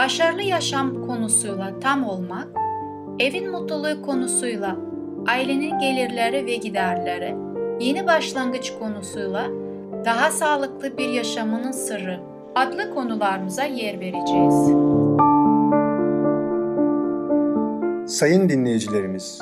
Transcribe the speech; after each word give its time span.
başarılı 0.00 0.42
yaşam 0.42 1.06
konusuyla 1.06 1.80
tam 1.80 2.04
olmak, 2.04 2.48
evin 3.18 3.50
mutluluğu 3.50 4.02
konusuyla 4.02 4.76
ailenin 5.26 5.78
gelirleri 5.78 6.46
ve 6.46 6.56
giderleri, 6.56 7.36
yeni 7.80 8.06
başlangıç 8.06 8.72
konusuyla 8.78 9.46
daha 10.04 10.30
sağlıklı 10.30 10.98
bir 10.98 11.08
yaşamının 11.08 11.72
sırrı 11.72 12.20
adlı 12.54 12.94
konularımıza 12.94 13.64
yer 13.64 14.00
vereceğiz. 14.00 14.54
Sayın 18.18 18.48
dinleyicilerimiz, 18.48 19.38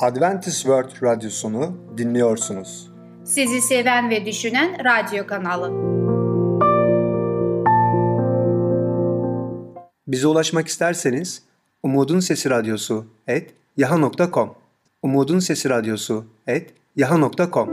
Adventist 0.00 0.56
World 0.56 1.02
Radyosunu 1.02 1.76
dinliyorsunuz. 1.98 2.90
Sizi 3.24 3.60
seven 3.60 4.10
ve 4.10 4.26
düşünen 4.26 4.76
radyo 4.84 5.26
kanalı. 5.26 5.95
Bize 10.08 10.26
ulaşmak 10.26 10.68
isterseniz 10.68 11.42
Umutun 11.82 12.20
Sesi 12.20 12.50
Radyosu 12.50 13.06
et 13.26 13.54
yaha.com 13.76 14.54
Umutun 15.02 15.38
Sesi 15.38 15.70
Radyosu 15.70 16.24
et 16.46 16.74
yaha.com 16.96 17.68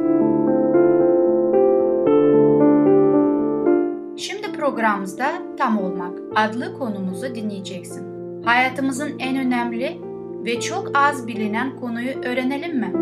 Şimdi 4.18 4.52
programımızda 4.58 5.32
Tam 5.58 5.78
Olmak 5.78 6.20
adlı 6.36 6.80
konumuzu 6.80 7.36
dinleyeceksin. 7.36 8.04
Hayatımızın 8.44 9.20
en 9.20 9.38
önemli 9.38 10.02
ve 10.46 10.60
çok 10.60 10.92
az 10.94 11.28
bilinen 11.28 11.80
konuyu 11.80 12.12
öğrenelim 12.26 12.80
mi? 12.80 12.94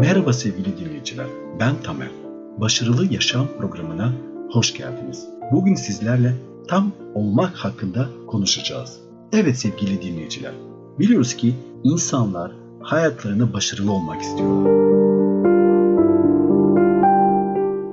Merhaba 0.00 0.32
sevgili 0.32 0.78
dinleyiciler, 0.78 1.26
ben 1.60 1.82
Tamer. 1.82 2.08
Başarılı 2.56 3.12
Yaşam 3.12 3.46
programına 3.58 4.12
hoş 4.50 4.74
geldiniz. 4.74 5.26
Bugün 5.52 5.74
sizlerle 5.74 6.34
tam 6.68 6.92
olmak 7.14 7.56
hakkında 7.56 8.08
konuşacağız. 8.26 9.00
Evet 9.32 9.58
sevgili 9.58 10.02
dinleyiciler, 10.02 10.52
biliyoruz 10.98 11.36
ki 11.36 11.54
insanlar 11.84 12.52
hayatlarında 12.80 13.52
başarılı 13.52 13.92
olmak 13.92 14.22
istiyorlar. 14.22 14.78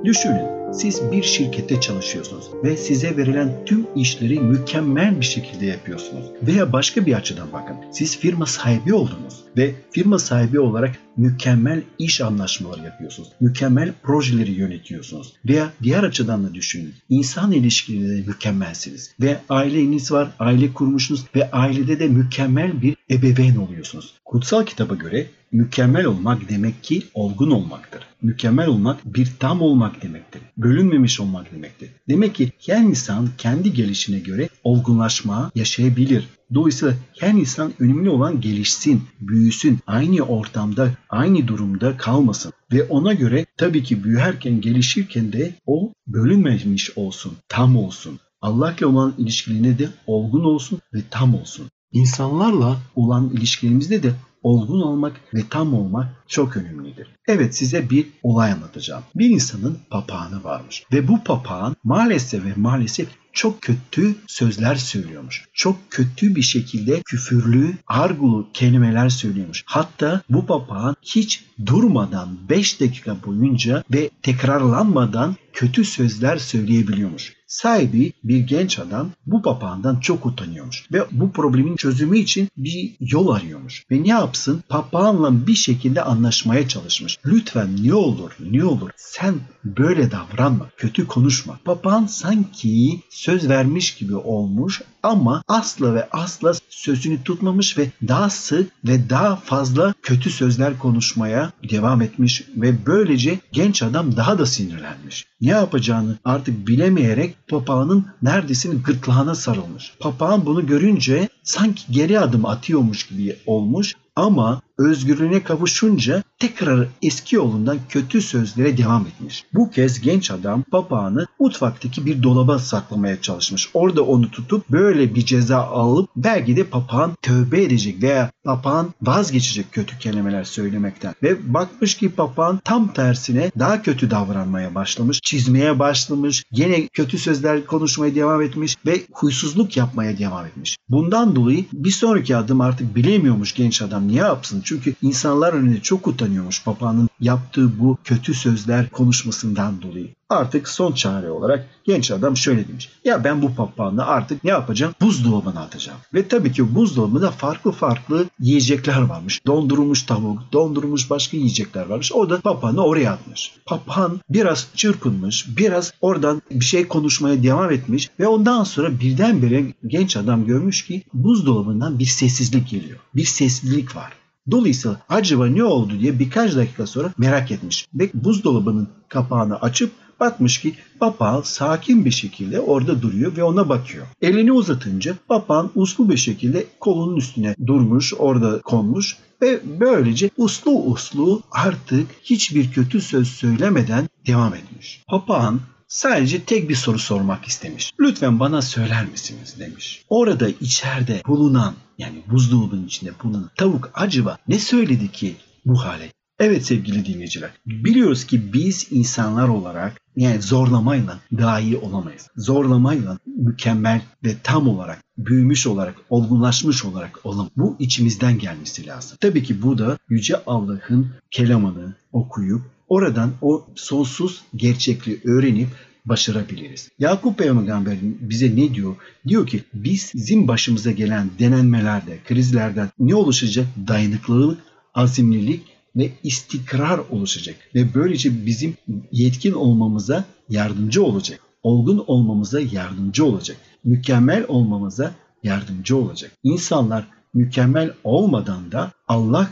Düşünün, 0.05 0.71
siz 0.73 1.11
bir 1.11 1.23
şirkette 1.23 1.81
çalışıyorsunuz 1.81 2.49
ve 2.63 2.77
size 2.77 3.17
verilen 3.17 3.51
tüm 3.65 3.87
işleri 3.95 4.39
mükemmel 4.39 5.19
bir 5.19 5.25
şekilde 5.25 5.65
yapıyorsunuz. 5.65 6.25
Veya 6.41 6.73
başka 6.73 7.05
bir 7.05 7.13
açıdan 7.13 7.47
bakın. 7.53 7.75
Siz 7.91 8.17
firma 8.17 8.45
sahibi 8.45 8.93
oldunuz 8.93 9.44
ve 9.57 9.75
firma 9.91 10.19
sahibi 10.19 10.59
olarak 10.59 10.95
mükemmel 11.17 11.81
iş 11.99 12.21
anlaşmaları 12.21 12.81
yapıyorsunuz. 12.81 13.29
Mükemmel 13.39 13.93
projeleri 14.03 14.51
yönetiyorsunuz. 14.51 15.33
Veya 15.45 15.73
diğer 15.83 16.03
açıdan 16.03 16.43
da 16.43 16.53
düşünün. 16.53 16.93
İnsan 17.09 17.51
ilişkilerinde 17.51 18.27
mükemmelsiniz. 18.27 19.15
Ve 19.21 19.37
aileniz 19.49 20.11
var, 20.11 20.29
aile 20.39 20.73
kurmuşsunuz 20.73 21.25
ve 21.35 21.51
ailede 21.51 21.99
de 21.99 22.07
mükemmel 22.07 22.81
bir 22.81 22.95
ebeveyn 23.11 23.55
oluyorsunuz. 23.55 24.13
Kutsal 24.25 24.65
kitaba 24.65 24.95
göre 24.95 25.27
mükemmel 25.51 26.05
olmak 26.05 26.49
demek 26.49 26.83
ki 26.83 27.03
olgun 27.13 27.51
olmaktır. 27.51 28.01
Mükemmel 28.21 28.67
olmak 28.67 29.05
bir 29.05 29.31
tam 29.39 29.61
olmak 29.61 30.03
demektir. 30.03 30.41
Bölünmemiş 30.57 31.19
olmak 31.19 31.51
demektir. 31.51 31.89
Demek 32.09 32.35
ki 32.35 32.51
her 32.65 32.81
insan 32.81 33.29
kendi 33.37 33.73
gelişine 33.73 34.19
göre 34.19 34.49
olgunlaşma 34.63 35.51
yaşayabilir. 35.55 36.27
Dolayısıyla 36.53 36.95
her 37.19 37.33
insan 37.33 37.73
önemli 37.79 38.09
olan 38.09 38.41
gelişsin, 38.41 39.01
büyüsün, 39.19 39.79
aynı 39.87 40.21
ortamda, 40.21 40.91
aynı 41.09 41.47
durumda 41.47 41.97
kalmasın. 41.97 42.53
Ve 42.71 42.83
ona 42.83 43.13
göre 43.13 43.45
tabii 43.57 43.83
ki 43.83 44.03
büyürken, 44.03 44.61
gelişirken 44.61 45.33
de 45.33 45.55
o 45.65 45.93
bölünmemiş 46.07 46.97
olsun, 46.97 47.33
tam 47.49 47.77
olsun. 47.77 48.19
Allah'la 48.41 48.87
olan 48.87 49.13
ilişkilerine 49.17 49.79
de 49.79 49.89
olgun 50.07 50.43
olsun 50.43 50.79
ve 50.93 50.99
tam 51.09 51.35
olsun. 51.35 51.67
İnsanlarla 51.91 52.77
olan 52.95 53.29
ilişkilerimizde 53.29 54.03
de 54.03 54.13
olgun 54.43 54.81
olmak 54.81 55.21
ve 55.33 55.39
tam 55.49 55.73
olmak 55.73 56.23
çok 56.27 56.57
önemlidir. 56.57 57.07
Evet 57.27 57.55
size 57.55 57.89
bir 57.89 58.07
olay 58.23 58.51
anlatacağım. 58.51 59.03
Bir 59.15 59.29
insanın 59.29 59.77
papağanı 59.89 60.43
varmış 60.43 60.83
ve 60.93 61.07
bu 61.07 61.23
papağan 61.23 61.75
maalesef 61.83 62.45
ve 62.45 62.53
maalesef 62.55 63.07
çok 63.35 63.61
kötü 63.61 64.15
sözler 64.27 64.75
söylüyormuş. 64.75 65.45
Çok 65.53 65.77
kötü 65.89 66.35
bir 66.35 66.41
şekilde 66.41 67.01
küfürlü, 67.01 67.73
argulu 67.87 68.47
kelimeler 68.53 69.09
söylüyormuş. 69.09 69.63
Hatta 69.65 70.21
bu 70.29 70.45
papağan 70.45 70.95
hiç 71.01 71.45
durmadan 71.65 72.37
5 72.49 72.81
dakika 72.81 73.17
boyunca 73.25 73.83
ve 73.93 74.09
tekrarlanmadan 74.21 75.35
kötü 75.55 75.85
sözler 75.85 76.37
söyleyebiliyormuş. 76.37 77.33
Sahibi 77.47 78.13
bir 78.23 78.39
genç 78.39 78.79
adam 78.79 79.11
bu 79.25 79.41
papağandan 79.41 79.99
çok 79.99 80.25
utanıyormuş 80.25 80.87
ve 80.91 81.05
bu 81.11 81.31
problemin 81.31 81.75
çözümü 81.75 82.17
için 82.17 82.49
bir 82.57 82.95
yol 82.99 83.35
arıyormuş. 83.35 83.85
Ve 83.91 84.03
ne 84.03 84.07
yapsın? 84.07 84.63
Papağanla 84.69 85.47
bir 85.47 85.55
şekilde 85.55 86.01
anlaşmaya 86.01 86.67
çalışmış. 86.67 87.17
Lütfen 87.25 87.69
ne 87.83 87.93
olur 87.93 88.31
ne 88.39 88.65
olur 88.65 88.89
sen 88.97 89.35
böyle 89.65 90.11
davranma, 90.11 90.69
kötü 90.77 91.07
konuşma. 91.07 91.59
Papağan 91.65 92.05
sanki 92.05 92.99
söz 93.09 93.49
vermiş 93.49 93.95
gibi 93.95 94.15
olmuş 94.15 94.81
ama 95.03 95.43
asla 95.47 95.93
ve 95.93 96.07
asla 96.11 96.53
sözünü 96.69 97.23
tutmamış 97.23 97.77
ve 97.77 97.91
daha 98.07 98.29
sık 98.29 98.71
ve 98.85 99.09
daha 99.09 99.35
fazla 99.35 99.93
kötü 100.01 100.29
sözler 100.29 100.79
konuşmaya 100.79 101.51
devam 101.69 102.01
etmiş 102.01 102.43
ve 102.55 102.85
böylece 102.85 103.39
genç 103.51 103.83
adam 103.83 104.17
daha 104.17 104.39
da 104.39 104.45
sinirlenmiş. 104.45 105.25
Ne 105.45 105.51
yapacağını 105.51 106.17
artık 106.25 106.67
bilemeyerek 106.67 107.35
papağanın 107.47 108.05
neredeyse 108.21 108.69
gırtlağına 108.69 109.35
sarılmış. 109.35 109.93
Papağan 109.99 110.45
bunu 110.45 110.67
görünce 110.67 111.29
sanki 111.43 111.91
geri 111.91 112.19
adım 112.19 112.45
atıyormuş 112.45 113.07
gibi 113.07 113.35
olmuş 113.45 113.95
ama 114.15 114.61
özgürlüğüne 114.77 115.43
kavuşunca 115.43 116.23
tekrar 116.39 116.87
eski 117.01 117.35
yolundan 117.35 117.77
kötü 117.89 118.21
sözlere 118.21 118.77
devam 118.77 119.05
etmiş. 119.07 119.45
Bu 119.53 119.69
kez 119.69 120.01
genç 120.01 120.31
adam 120.31 120.63
papağanı 120.63 121.25
mutfaktaki 121.39 122.05
bir 122.05 122.23
dolaba 122.23 122.59
saklamaya 122.59 123.21
çalışmış. 123.21 123.69
Orada 123.73 124.01
onu 124.01 124.31
tutup 124.31 124.69
böyle 124.69 125.15
bir 125.15 125.25
ceza 125.25 125.57
alıp 125.57 126.09
belki 126.15 126.57
de 126.57 126.63
papağan 126.63 127.15
tövbe 127.21 127.63
edecek 127.63 128.03
veya 128.03 128.31
papağan 128.43 128.93
vazgeçecek 129.01 129.71
kötü 129.71 129.99
kelimeler 129.99 130.43
söylemekten. 130.43 131.15
Ve 131.23 131.53
bakmış 131.53 131.97
ki 131.97 132.09
papağan 132.09 132.59
tam 132.63 132.93
tersine 132.93 133.51
daha 133.59 133.81
kötü 133.81 134.11
davranmaya 134.11 134.75
başlamış, 134.75 135.19
çizmeye 135.21 135.79
başlamış, 135.79 136.43
yine 136.51 136.87
kötü 136.87 137.17
sözler 137.17 137.65
konuşmaya 137.65 138.15
devam 138.15 138.41
etmiş 138.41 138.75
ve 138.85 139.01
huysuzluk 139.11 139.77
yapmaya 139.77 140.17
devam 140.17 140.45
etmiş. 140.45 140.77
Bundan 140.89 141.35
dolayı 141.35 141.65
bir 141.73 141.91
sonraki 141.91 142.35
adım 142.35 142.61
artık 142.61 142.95
bilemiyormuş 142.95 143.53
genç 143.53 143.81
adam 143.81 144.04
ne 144.07 144.15
yapsın? 144.15 144.61
Çünkü 144.65 144.93
insanlar 145.01 145.53
önünde 145.53 145.81
çok 145.81 146.07
utanıyormuş 146.07 146.63
papağanın 146.63 147.09
yaptığı 147.19 147.79
bu 147.79 147.97
kötü 148.03 148.33
sözler 148.33 148.89
konuşmasından 148.89 149.81
dolayı. 149.81 150.15
Artık 150.29 150.67
son 150.67 150.91
çare 150.91 151.31
olarak 151.31 151.67
genç 151.83 152.11
adam 152.11 152.37
şöyle 152.37 152.67
demiş. 152.67 152.89
Ya 153.03 153.23
ben 153.23 153.41
bu 153.41 153.55
papağanı 153.55 154.05
artık 154.05 154.43
ne 154.43 154.51
yapacağım? 154.51 154.93
Buzdolabına 155.01 155.59
atacağım. 155.59 155.99
Ve 156.13 156.27
tabii 156.27 156.51
ki 156.51 156.75
buzdolabında 156.75 157.31
farklı 157.31 157.71
farklı 157.71 158.25
yiyecekler 158.39 159.01
varmış. 159.01 159.45
Dondurulmuş 159.45 160.03
tavuk, 160.03 160.39
dondurulmuş 160.53 161.09
başka 161.09 161.37
yiyecekler 161.37 161.85
varmış. 161.85 162.11
O 162.11 162.29
da 162.29 162.41
papağanı 162.41 162.85
oraya 162.85 163.11
atmış. 163.11 163.51
Papağan 163.65 164.19
biraz 164.29 164.67
çırpınmış, 164.75 165.57
biraz 165.57 165.93
oradan 166.01 166.41
bir 166.51 166.65
şey 166.65 166.87
konuşmaya 166.87 167.43
devam 167.43 167.71
etmiş 167.71 168.09
ve 168.19 168.27
ondan 168.27 168.63
sonra 168.63 168.99
birdenbire 168.99 169.73
genç 169.87 170.17
adam 170.17 170.45
görmüş 170.45 170.85
ki 170.85 171.03
buzdolabından 171.13 171.99
bir 171.99 172.05
sessizlik 172.05 172.69
geliyor. 172.69 172.99
Bir 173.15 173.25
sessizlik 173.25 173.95
var. 173.95 174.13
Dolayısıyla 174.51 174.97
acaba 175.09 175.47
ne 175.47 175.63
oldu 175.63 175.99
diye 175.99 176.19
birkaç 176.19 176.55
dakika 176.55 176.87
sonra 176.87 177.13
merak 177.17 177.51
etmiş 177.51 177.87
ve 177.93 178.09
buzdolabının 178.13 178.89
kapağını 179.09 179.61
açıp 179.61 179.91
bakmış 180.19 180.61
ki 180.61 180.75
papağan 180.99 181.41
sakin 181.41 182.05
bir 182.05 182.11
şekilde 182.11 182.59
orada 182.59 183.01
duruyor 183.01 183.37
ve 183.37 183.43
ona 183.43 183.69
bakıyor. 183.69 184.05
Elini 184.21 184.51
uzatınca 184.51 185.15
papağan 185.27 185.71
uslu 185.75 186.09
bir 186.09 186.17
şekilde 186.17 186.65
kolunun 186.79 187.17
üstüne 187.17 187.55
durmuş, 187.67 188.13
orada 188.17 188.61
konmuş 188.61 189.17
ve 189.41 189.59
böylece 189.79 190.29
uslu 190.37 190.71
uslu 190.71 191.41
artık 191.51 192.07
hiçbir 192.23 192.71
kötü 192.71 193.01
söz 193.01 193.27
söylemeden 193.27 194.09
devam 194.27 194.53
etmiş. 194.55 195.03
Papağan 195.07 195.59
Sadece 195.87 196.43
tek 196.43 196.69
bir 196.69 196.75
soru 196.75 196.99
sormak 196.99 197.45
istemiş. 197.45 197.91
Lütfen 197.99 198.39
bana 198.39 198.61
söyler 198.61 199.05
misiniz 199.05 199.55
demiş. 199.59 200.05
Orada 200.09 200.49
içeride 200.49 201.21
bulunan 201.27 201.73
yani 201.97 202.21
buzdolabının 202.31 202.85
içinde 202.85 203.11
bulunan 203.23 203.49
tavuk 203.55 203.91
acaba 203.93 204.37
ne 204.47 204.59
söyledi 204.59 205.11
ki 205.11 205.35
bu 205.65 205.83
hale 205.83 206.11
Evet 206.39 206.65
sevgili 206.65 207.05
dinleyiciler, 207.05 207.51
biliyoruz 207.65 208.25
ki 208.25 208.53
biz 208.53 208.87
insanlar 208.91 209.47
olarak 209.47 210.01
yani 210.17 210.41
zorlamayla 210.41 211.19
daha 211.37 211.59
iyi 211.59 211.77
olamayız. 211.77 212.27
Zorlamayla 212.37 213.17
mükemmel 213.25 214.01
ve 214.23 214.35
tam 214.43 214.67
olarak, 214.67 215.03
büyümüş 215.17 215.67
olarak, 215.67 215.95
olgunlaşmış 216.09 216.85
olarak 216.85 217.19
olalım. 217.23 217.49
Bu 217.57 217.75
içimizden 217.79 218.39
gelmesi 218.39 218.87
lazım. 218.87 219.17
Tabii 219.21 219.43
ki 219.43 219.61
bu 219.61 219.77
da 219.77 219.97
Yüce 220.09 220.43
Allah'ın 220.45 221.07
kelamını 221.31 221.93
okuyup 222.13 222.61
oradan 222.89 223.31
o 223.41 223.65
sonsuz 223.75 224.41
gerçekliği 224.55 225.21
öğrenip 225.23 225.69
başarabiliriz. 226.05 226.89
Yakup 226.99 227.37
Peygamber 227.37 227.97
bize 228.01 228.55
ne 228.55 228.73
diyor? 228.73 228.95
Diyor 229.27 229.47
ki 229.47 229.63
bizim 229.73 230.47
başımıza 230.47 230.91
gelen 230.91 231.29
denenmelerde, 231.39 232.19
krizlerden 232.27 232.89
ne 232.99 233.15
oluşacak? 233.15 233.67
Dayanıklılık, 233.87 234.59
azimlilik 234.93 235.74
ve 235.95 236.11
istikrar 236.23 236.99
oluşacak. 237.09 237.55
Ve 237.75 237.93
böylece 237.93 238.45
bizim 238.45 238.77
yetkin 239.11 239.53
olmamıza 239.53 240.25
yardımcı 240.49 241.03
olacak. 241.03 241.39
Olgun 241.63 242.03
olmamıza 242.07 242.59
yardımcı 242.59 243.25
olacak. 243.25 243.57
Mükemmel 243.83 244.45
olmamıza 244.47 245.11
yardımcı 245.43 245.97
olacak. 245.97 246.31
İnsanlar 246.43 247.07
mükemmel 247.33 247.91
olmadan 248.03 248.71
da 248.71 248.91
Allah 249.07 249.49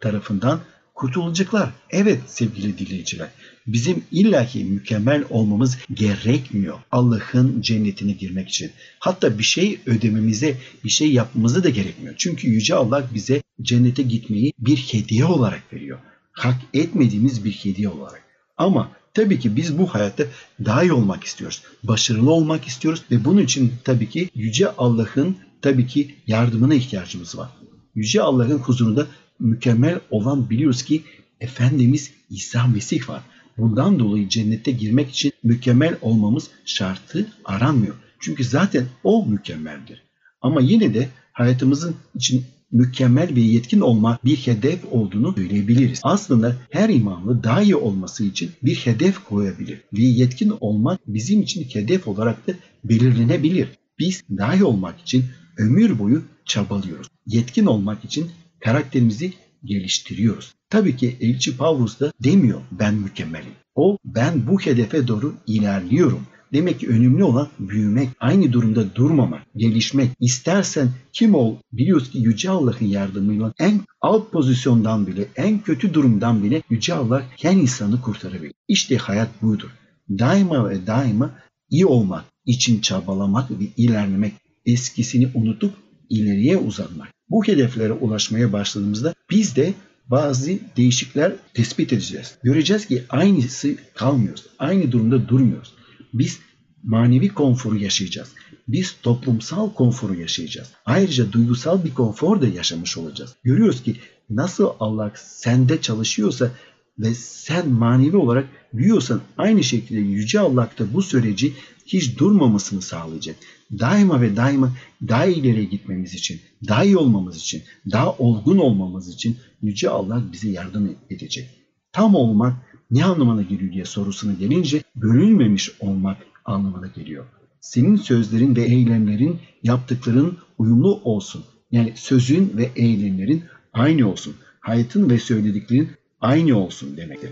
tarafından 0.00 0.60
kurtulacaklar. 0.94 1.70
Evet 1.90 2.20
sevgili 2.26 2.78
dinleyiciler. 2.78 3.28
Bizim 3.66 4.04
illaki 4.12 4.64
mükemmel 4.64 5.24
olmamız 5.30 5.78
gerekmiyor. 5.94 6.78
Allah'ın 6.90 7.60
cennetine 7.60 8.12
girmek 8.12 8.48
için. 8.48 8.70
Hatta 8.98 9.38
bir 9.38 9.44
şey 9.44 9.80
ödememize, 9.86 10.56
bir 10.84 10.90
şey 10.90 11.12
yapmamıza 11.12 11.64
da 11.64 11.68
gerekmiyor. 11.68 12.14
Çünkü 12.18 12.48
Yüce 12.48 12.74
Allah 12.74 13.04
bize 13.14 13.42
cennete 13.62 14.02
gitmeyi 14.02 14.52
bir 14.58 14.76
hediye 14.76 15.24
olarak 15.24 15.72
veriyor. 15.72 15.98
Hak 16.32 16.56
etmediğimiz 16.74 17.44
bir 17.44 17.52
hediye 17.52 17.88
olarak. 17.88 18.22
Ama 18.56 18.90
tabii 19.14 19.38
ki 19.38 19.56
biz 19.56 19.78
bu 19.78 19.86
hayatta 19.86 20.24
daha 20.64 20.82
iyi 20.82 20.92
olmak 20.92 21.24
istiyoruz. 21.24 21.62
Başarılı 21.82 22.30
olmak 22.30 22.66
istiyoruz 22.66 23.02
ve 23.10 23.24
bunun 23.24 23.42
için 23.42 23.72
tabii 23.84 24.08
ki 24.08 24.30
Yüce 24.34 24.70
Allah'ın 24.70 25.36
tabii 25.62 25.86
ki 25.86 26.14
yardımına 26.26 26.74
ihtiyacımız 26.74 27.38
var. 27.38 27.48
Yüce 27.94 28.22
Allah'ın 28.22 28.58
huzurunda 28.58 29.06
mükemmel 29.38 30.00
olan 30.10 30.50
biliyoruz 30.50 30.82
ki 30.82 31.02
Efendimiz 31.40 32.10
İsa 32.30 32.66
Mesih 32.66 33.08
var. 33.08 33.22
Bundan 33.58 33.98
dolayı 33.98 34.28
cennete 34.28 34.70
girmek 34.70 35.10
için 35.10 35.32
mükemmel 35.42 35.96
olmamız 36.00 36.50
şartı 36.64 37.26
aranmıyor. 37.44 37.94
Çünkü 38.20 38.44
zaten 38.44 38.84
o 39.04 39.26
mükemmeldir. 39.26 40.02
Ama 40.40 40.60
yine 40.60 40.94
de 40.94 41.08
hayatımızın 41.32 41.94
için 42.14 42.44
mükemmel 42.72 43.34
ve 43.36 43.40
yetkin 43.40 43.80
olma 43.80 44.18
bir 44.24 44.36
hedef 44.36 44.84
olduğunu 44.90 45.34
söyleyebiliriz. 45.34 46.00
Aslında 46.02 46.56
her 46.70 46.88
imanlı 46.88 47.44
daha 47.44 47.62
iyi 47.62 47.76
olması 47.76 48.24
için 48.24 48.50
bir 48.62 48.76
hedef 48.76 49.24
koyabilir 49.24 49.80
ve 49.92 50.02
yetkin 50.02 50.52
olmak 50.60 51.00
bizim 51.06 51.42
için 51.42 51.64
hedef 51.72 52.08
olarak 52.08 52.46
da 52.48 52.52
belirlenebilir. 52.84 53.68
Biz 53.98 54.22
daha 54.30 54.54
iyi 54.54 54.64
olmak 54.64 55.00
için 55.00 55.24
ömür 55.58 55.98
boyu 55.98 56.22
çabalıyoruz. 56.44 57.06
Yetkin 57.26 57.66
olmak 57.66 58.04
için 58.04 58.30
karakterimizi 58.60 59.32
geliştiriyoruz. 59.64 60.54
Tabii 60.70 60.96
ki 60.96 61.16
Elçi 61.20 61.56
Pavlus 61.56 62.00
da 62.00 62.12
demiyor 62.24 62.60
ben 62.72 62.94
mükemmelim. 62.94 63.52
O 63.74 63.98
ben 64.04 64.46
bu 64.46 64.60
hedefe 64.60 65.08
doğru 65.08 65.34
ilerliyorum. 65.46 66.26
Demek 66.52 66.80
ki 66.80 66.88
önemli 66.88 67.24
olan 67.24 67.48
büyümek, 67.58 68.08
aynı 68.20 68.52
durumda 68.52 68.94
durmamak, 68.94 69.42
gelişmek. 69.56 70.10
İstersen 70.20 70.88
kim 71.12 71.34
ol 71.34 71.56
biliyoruz 71.72 72.10
ki 72.10 72.18
Yüce 72.18 72.50
Allah'ın 72.50 72.86
yardımıyla 72.86 73.52
en 73.58 73.80
alt 74.00 74.32
pozisyondan 74.32 75.06
bile, 75.06 75.28
en 75.36 75.58
kötü 75.58 75.94
durumdan 75.94 76.42
bile 76.42 76.62
Yüce 76.70 76.94
Allah 76.94 77.22
her 77.42 77.52
insanı 77.52 78.00
kurtarabilir. 78.00 78.52
İşte 78.68 78.96
hayat 78.96 79.42
budur. 79.42 79.70
Daima 80.10 80.70
ve 80.70 80.86
daima 80.86 81.30
iyi 81.70 81.86
olmak 81.86 82.24
için 82.46 82.80
çabalamak 82.80 83.50
ve 83.50 83.64
ilerlemek, 83.76 84.32
eskisini 84.66 85.28
unutup 85.34 85.74
ileriye 86.10 86.56
uzanmak. 86.56 87.08
Bu 87.32 87.44
hedeflere 87.44 87.92
ulaşmaya 87.92 88.52
başladığımızda 88.52 89.14
biz 89.30 89.56
de 89.56 89.74
bazı 90.06 90.58
değişiklikler 90.76 91.32
tespit 91.54 91.92
edeceğiz. 91.92 92.34
Göreceğiz 92.42 92.86
ki 92.86 93.02
aynısı 93.08 93.76
kalmıyoruz. 93.94 94.46
Aynı 94.58 94.92
durumda 94.92 95.28
durmuyoruz. 95.28 95.74
Biz 96.14 96.38
manevi 96.82 97.28
konforu 97.28 97.76
yaşayacağız. 97.76 98.28
Biz 98.68 98.96
toplumsal 99.02 99.72
konforu 99.72 100.14
yaşayacağız. 100.14 100.68
Ayrıca 100.86 101.32
duygusal 101.32 101.84
bir 101.84 101.94
konfor 101.94 102.40
da 102.42 102.46
yaşamış 102.46 102.96
olacağız. 102.98 103.34
Görüyoruz 103.44 103.82
ki 103.82 103.96
nasıl 104.30 104.68
Allah 104.80 105.12
sende 105.16 105.80
çalışıyorsa 105.80 106.50
ve 106.98 107.14
sen 107.14 107.68
manevi 107.68 108.16
olarak 108.16 108.48
büyüyorsan 108.72 109.20
aynı 109.38 109.64
şekilde 109.64 110.00
Yüce 110.00 110.40
Allah 110.40 110.70
da 110.78 110.94
bu 110.94 111.02
süreci 111.02 111.54
hiç 111.86 112.18
durmamasını 112.18 112.82
sağlayacak. 112.82 113.36
Daima 113.78 114.20
ve 114.20 114.36
daima 114.36 114.72
daha 115.08 115.26
ileriye 115.26 115.64
gitmemiz 115.64 116.14
için, 116.14 116.40
daha 116.68 116.84
iyi 116.84 116.96
olmamız 116.96 117.36
için, 117.36 117.62
daha 117.92 118.12
olgun 118.12 118.58
olmamız 118.58 119.08
için 119.08 119.36
Yüce 119.62 119.90
Allah 119.90 120.22
bize 120.32 120.50
yardım 120.50 120.96
edecek. 121.10 121.50
Tam 121.92 122.14
olmak 122.14 122.54
ne 122.90 123.04
anlamına 123.04 123.42
geliyor 123.42 123.72
diye 123.72 123.84
sorusuna 123.84 124.32
gelince 124.32 124.82
bölünmemiş 124.96 125.70
olmak 125.80 126.16
anlamına 126.44 126.86
geliyor. 126.86 127.24
Senin 127.60 127.96
sözlerin 127.96 128.56
ve 128.56 128.62
eylemlerin 128.62 129.38
yaptıkların 129.62 130.38
uyumlu 130.58 131.00
olsun. 131.04 131.44
Yani 131.70 131.92
sözün 131.96 132.52
ve 132.56 132.70
eylemlerin 132.76 133.42
aynı 133.72 134.10
olsun. 134.10 134.34
Hayatın 134.60 135.10
ve 135.10 135.18
söylediklerin 135.18 135.90
aynı 136.20 136.58
olsun 136.58 136.96
demektir. 136.96 137.30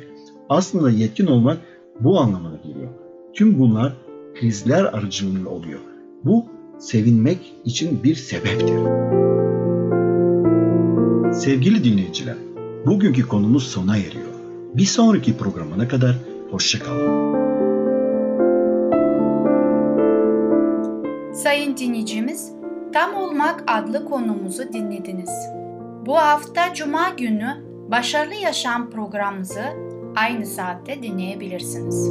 Aslında 0.48 0.90
yetkin 0.90 1.26
olmak 1.26 1.60
bu 2.00 2.20
anlamına 2.20 2.56
geliyor. 2.56 2.90
Tüm 3.34 3.58
bunlar 3.58 3.96
krizler 4.34 4.84
aracılığıyla 4.84 5.48
oluyor. 5.48 5.89
Bu 6.24 6.46
sevinmek 6.78 7.54
için 7.64 8.02
bir 8.02 8.14
sebeptir. 8.14 8.78
Sevgili 11.32 11.84
dinleyiciler, 11.84 12.36
bugünkü 12.86 13.28
konumuz 13.28 13.66
sona 13.66 13.96
eriyor. 13.96 14.30
Bir 14.74 14.84
sonraki 14.84 15.36
programına 15.36 15.88
kadar 15.88 16.16
hoşçakalın. 16.50 17.30
Sayın 21.34 21.76
dinleyicimiz, 21.76 22.52
Tam 22.92 23.14
Olmak 23.14 23.64
adlı 23.66 24.04
konumuzu 24.04 24.72
dinlediniz. 24.72 25.30
Bu 26.06 26.16
hafta 26.16 26.74
Cuma 26.74 27.08
günü 27.08 27.70
Başarılı 27.90 28.34
Yaşam 28.34 28.90
programımızı 28.90 29.64
aynı 30.16 30.46
saatte 30.46 31.02
dinleyebilirsiniz. 31.02 32.10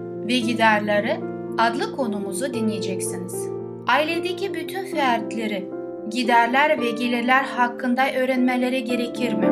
ve 0.31 0.39
giderleri 0.39 1.19
adlı 1.57 1.95
konumuzu 1.95 2.53
dinleyeceksiniz. 2.53 3.47
Ailedeki 3.87 4.53
bütün 4.53 4.85
fertleri 4.85 5.69
giderler 6.11 6.81
ve 6.81 6.91
gelirler 6.91 7.43
hakkında 7.43 8.13
öğrenmeleri 8.13 8.83
gerekir 8.83 9.33
mi? 9.33 9.47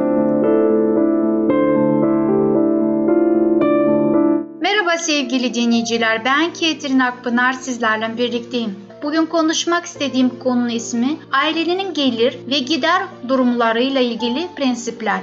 Merhaba 4.61 4.97
sevgili 4.97 5.53
dinleyiciler, 5.53 6.25
ben 6.25 6.53
Ketrin 6.53 6.99
Akpınar 6.99 7.53
sizlerle 7.53 8.17
birlikteyim. 8.17 8.75
Bugün 9.03 9.25
konuşmak 9.25 9.85
istediğim 9.85 10.29
konunun 10.39 10.69
ismi 10.69 11.17
ailenin 11.31 11.93
gelir 11.93 12.37
ve 12.49 12.59
gider 12.59 13.01
durumlarıyla 13.27 14.01
ilgili 14.01 14.47
prensipler. 14.55 15.21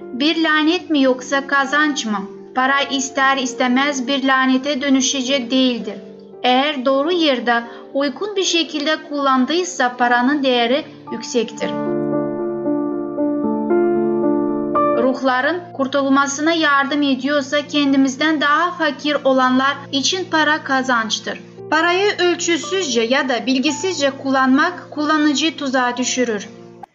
Bir 0.00 0.42
lanet 0.42 0.90
mi 0.90 1.02
yoksa 1.02 1.46
kazanç 1.46 2.06
mı? 2.06 2.33
Para 2.54 2.80
ister 2.82 3.36
istemez 3.36 4.06
bir 4.06 4.24
lanete 4.24 4.80
dönüşecek 4.80 5.50
değildir. 5.50 5.94
Eğer 6.42 6.84
doğru 6.84 7.12
yerde 7.12 7.62
uygun 7.94 8.36
bir 8.36 8.44
şekilde 8.44 8.96
kullandıysa 9.08 9.96
paranın 9.96 10.42
değeri 10.42 10.84
yüksektir. 11.12 11.70
ruhların 15.14 15.60
kurtulmasına 15.72 16.52
yardım 16.52 17.02
ediyorsa 17.02 17.66
kendimizden 17.66 18.40
daha 18.40 18.70
fakir 18.70 19.16
olanlar 19.24 19.76
için 19.92 20.24
para 20.30 20.64
kazançtır. 20.64 21.40
Parayı 21.70 22.12
ölçüsüzce 22.18 23.02
ya 23.02 23.28
da 23.28 23.46
bilgisizce 23.46 24.10
kullanmak 24.10 24.90
kullanıcıyı 24.90 25.56
tuzağa 25.56 25.96
düşürür. 25.96 26.48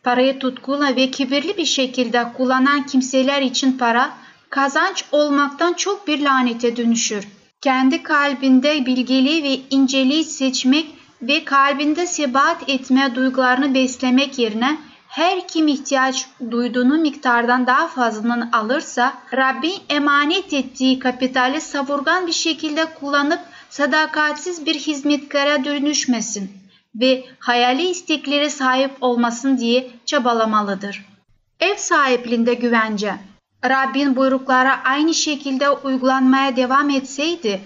Parayı 0.03 0.39
tutkuyla 0.39 0.95
ve 0.95 1.11
kibirli 1.11 1.57
bir 1.57 1.65
şekilde 1.65 2.25
kullanan 2.37 2.85
kimseler 2.85 3.41
için 3.41 3.77
para 3.77 4.09
kazanç 4.49 5.05
olmaktan 5.11 5.73
çok 5.73 6.07
bir 6.07 6.21
lanete 6.21 6.77
dönüşür. 6.77 7.27
Kendi 7.61 8.03
kalbinde 8.03 8.85
bilgeliği 8.85 9.43
ve 9.43 9.59
inceliği 9.69 10.23
seçmek 10.23 10.87
ve 11.21 11.45
kalbinde 11.45 12.07
sebat 12.07 12.69
etme 12.69 13.15
duygularını 13.15 13.73
beslemek 13.73 14.39
yerine 14.39 14.77
her 15.07 15.47
kim 15.47 15.67
ihtiyaç 15.67 16.27
duyduğunu 16.51 16.97
miktardan 16.97 17.67
daha 17.67 17.87
fazlasını 17.87 18.49
alırsa 18.53 19.13
Rabbin 19.33 19.75
emanet 19.89 20.53
ettiği 20.53 20.99
kapitali 20.99 21.61
savurgan 21.61 22.27
bir 22.27 22.31
şekilde 22.31 22.85
kullanıp 22.85 23.39
sadakatsiz 23.69 24.65
bir 24.65 24.75
hizmetkara 24.75 25.65
dönüşmesin 25.65 26.51
ve 26.95 27.25
hayali 27.39 27.89
istekleri 27.89 28.49
sahip 28.49 28.91
olmasın 29.01 29.57
diye 29.57 29.91
çabalamalıdır. 30.05 31.05
Ev 31.59 31.75
sahipliğinde 31.75 32.53
güvence 32.53 33.15
Rabbin 33.65 34.15
buyruklara 34.15 34.83
aynı 34.83 35.13
şekilde 35.13 35.69
uygulanmaya 35.69 36.55
devam 36.55 36.89
etseydi, 36.89 37.61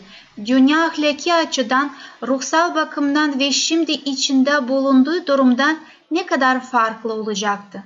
dünya 0.46 0.86
ahlaki 0.86 1.34
açıdan, 1.34 1.92
ruhsal 2.28 2.76
bakımdan 2.76 3.40
ve 3.40 3.52
şimdi 3.52 3.92
içinde 3.92 4.68
bulunduğu 4.68 5.28
durumdan 5.28 5.78
ne 6.12 6.26
kadar 6.26 6.64
farklı 6.64 7.14
olacaktı. 7.14 7.84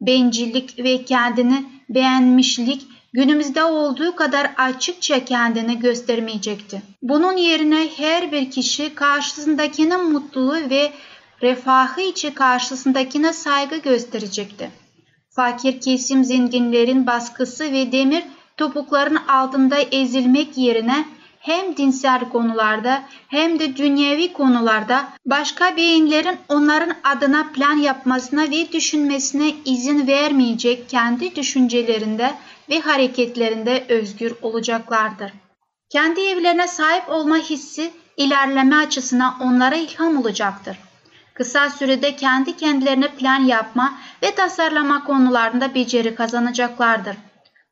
Bencillik 0.00 0.78
ve 0.78 1.04
kendini 1.04 1.64
beğenmişlik 1.88 2.86
günümüzde 3.12 3.64
olduğu 3.64 4.16
kadar 4.16 4.50
açıkça 4.56 5.24
kendini 5.24 5.78
göstermeyecekti. 5.78 6.82
Bunun 7.02 7.36
yerine 7.36 7.88
her 7.96 8.32
bir 8.32 8.50
kişi 8.50 8.94
karşısındakinin 8.94 10.12
mutluluğu 10.12 10.70
ve 10.70 10.92
refahı 11.42 12.00
için 12.00 12.30
karşısındakine 12.30 13.32
saygı 13.32 13.76
gösterecekti. 13.76 14.83
Fakir 15.34 15.80
kesim 15.80 16.24
zenginlerin 16.24 17.06
baskısı 17.06 17.64
ve 17.72 17.92
demir 17.92 18.22
topukların 18.56 19.18
altında 19.28 19.76
ezilmek 19.78 20.58
yerine 20.58 21.04
hem 21.40 21.76
dinsel 21.76 22.20
konularda 22.28 23.02
hem 23.28 23.58
de 23.58 23.76
dünyevi 23.76 24.32
konularda 24.32 25.08
başka 25.26 25.76
beyinlerin 25.76 26.36
onların 26.48 26.96
adına 27.04 27.46
plan 27.52 27.76
yapmasına 27.76 28.42
ve 28.42 28.72
düşünmesine 28.72 29.54
izin 29.64 30.06
vermeyecek 30.06 30.88
kendi 30.88 31.36
düşüncelerinde 31.36 32.34
ve 32.70 32.80
hareketlerinde 32.80 33.84
özgür 33.88 34.32
olacaklardır. 34.42 35.32
Kendi 35.90 36.20
evlerine 36.20 36.66
sahip 36.66 37.08
olma 37.08 37.36
hissi 37.36 37.90
ilerleme 38.16 38.76
açısından 38.76 39.34
onlara 39.40 39.76
ilham 39.76 40.16
olacaktır. 40.18 40.76
Kısa 41.34 41.70
sürede 41.70 42.16
kendi 42.16 42.56
kendilerine 42.56 43.08
plan 43.08 43.44
yapma 43.44 43.94
ve 44.22 44.34
tasarlama 44.34 45.04
konularında 45.04 45.74
beceri 45.74 46.14
kazanacaklardır. 46.14 47.16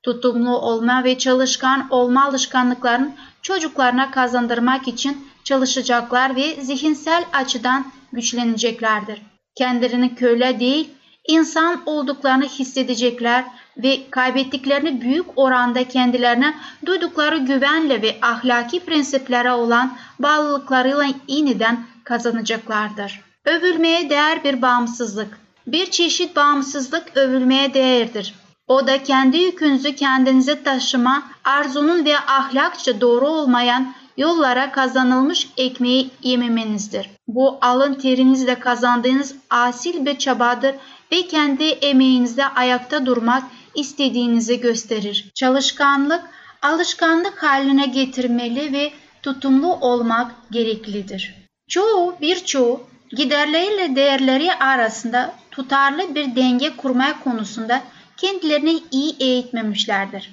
Tutumlu 0.02 0.59
olma 0.59 1.04
ve 1.04 1.19
çalışkan 1.19 1.87
olma 1.90 2.25
alışkanlıklarını 2.25 3.12
çocuklarına 3.42 4.11
kazandırmak 4.11 4.88
için 4.88 5.28
çalışacaklar 5.45 6.37
ve 6.37 6.62
zihinsel 6.62 7.25
açıdan 7.33 7.92
güçleneceklerdir. 8.12 9.23
Kendilerini 9.54 10.14
köle 10.14 10.61
değil, 10.61 10.90
insan 11.28 11.83
olduklarını 11.87 12.45
hissedecekler 12.45 13.45
ve 13.76 14.11
kaybettiklerini 14.11 15.00
büyük 15.00 15.26
oranda 15.37 15.88
kendilerine 15.88 16.54
duydukları 16.87 17.38
güvenle 17.38 18.02
ve 18.02 18.16
ahlaki 18.23 18.81
prensiplere 18.81 19.52
olan 19.52 19.97
bağlılıklarıyla 20.19 21.04
yeniden 21.28 21.85
kazanacaklardır. 22.04 23.31
Övülmeye 23.44 24.11
değer 24.11 24.44
bir 24.44 24.62
bağımsızlık. 24.62 25.38
Bir 25.66 25.90
çeşit 25.90 26.37
bağımsızlık 26.37 27.16
övülmeye 27.16 27.75
değerdir. 27.75 28.34
O 28.66 28.87
da 28.87 29.02
kendi 29.02 29.37
yükünüzü 29.37 29.96
kendinize 29.96 30.62
taşıma, 30.62 31.22
arzunun 31.44 32.04
ve 32.04 32.18
ahlakça 32.18 33.00
doğru 33.00 33.26
olmayan 33.26 33.94
yollara 34.16 34.72
kazanılmış 34.72 35.49
ekmeği 35.56 36.11
yememenizdir. 36.22 37.11
Bu 37.28 37.58
alın 37.61 37.94
terinizle 37.94 38.58
kazandığınız 38.58 39.34
asil 39.50 40.06
bir 40.06 40.18
çabadır 40.18 40.75
ve 41.12 41.26
kendi 41.26 41.64
emeğinizle 41.64 42.46
ayakta 42.46 43.06
durmak 43.06 43.42
istediğinizi 43.75 44.61
gösterir. 44.61 45.30
Çalışkanlık, 45.34 46.22
alışkanlık 46.62 47.42
haline 47.42 47.87
getirmeli 47.87 48.72
ve 48.72 48.92
tutumlu 49.22 49.75
olmak 49.75 50.32
gereklidir. 50.50 51.34
Çoğu, 51.68 52.14
birçoğu 52.20 52.91
giderleriyle 53.16 53.97
değerleri 53.97 54.54
arasında 54.54 55.35
tutarlı 55.50 56.14
bir 56.14 56.37
denge 56.37 56.76
kurmaya 56.76 57.21
konusunda 57.21 57.83
kendilerini 58.16 58.83
iyi 58.90 59.16
eğitmemişlerdir. 59.21 60.31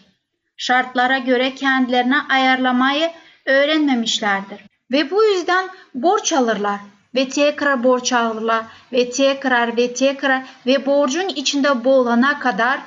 Şartlara 0.57 1.17
göre 1.17 1.55
kendilerine 1.55 2.17
ayarlamayı 2.29 3.11
öğrenmemişlerdir. 3.45 4.59
Ve 4.91 5.11
bu 5.11 5.23
yüzden 5.23 5.69
borç 5.93 6.33
alırlar 6.33 6.79
ve 7.15 7.29
tekrar 7.29 7.83
borç 7.83 8.13
alırlar 8.13 8.65
ve 8.93 9.09
tekrar 9.09 9.77
ve 9.77 9.93
tekrar 9.93 10.43
ve 10.65 10.85
borcun 10.85 11.27
içinde 11.27 11.83
boğulana 11.85 12.39
kadar 12.39 12.79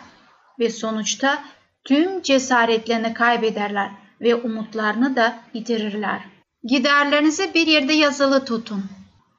ve 0.59 0.71
sonuçta 0.71 1.39
tüm 1.85 2.23
cesaretlerini 2.23 3.15
kaybederler 3.15 3.91
ve 4.21 4.35
umutlarını 4.35 5.17
da 5.17 5.37
yitirirler. 5.55 6.21
Giderlerinizi 6.65 7.55
bir 7.55 7.67
yerde 7.67 7.93
yazılı 7.93 8.45
tutun. 8.45 8.85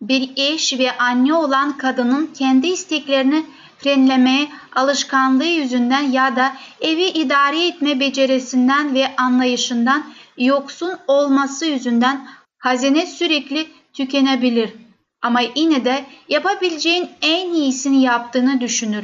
Bir 0.10 0.30
eş 0.36 0.80
ve 0.80 0.98
anne 0.98 1.34
olan 1.34 1.78
kadının 1.78 2.30
kendi 2.38 2.68
isteklerini 2.68 3.46
frenlemeye 3.78 4.48
alışkanlığı 4.76 5.46
yüzünden 5.46 6.12
ya 6.12 6.36
da 6.36 6.56
evi 6.82 7.04
idare 7.04 7.68
etme 7.68 8.00
becerisinden 8.00 8.96
ve 8.96 9.16
anlayışından 9.16 10.04
yoksun 10.38 10.92
olması 11.08 11.66
yüzünden 11.66 12.28
hazine 12.58 13.06
sürekli 13.06 13.68
tükenebilir. 13.94 14.74
Ama 15.22 15.42
yine 15.56 15.86
de 15.86 16.06
yapabileceğin 16.30 17.10
en 17.22 17.54
iyisini 17.54 18.02
yaptığını 18.02 18.62
düşünür. 18.62 19.04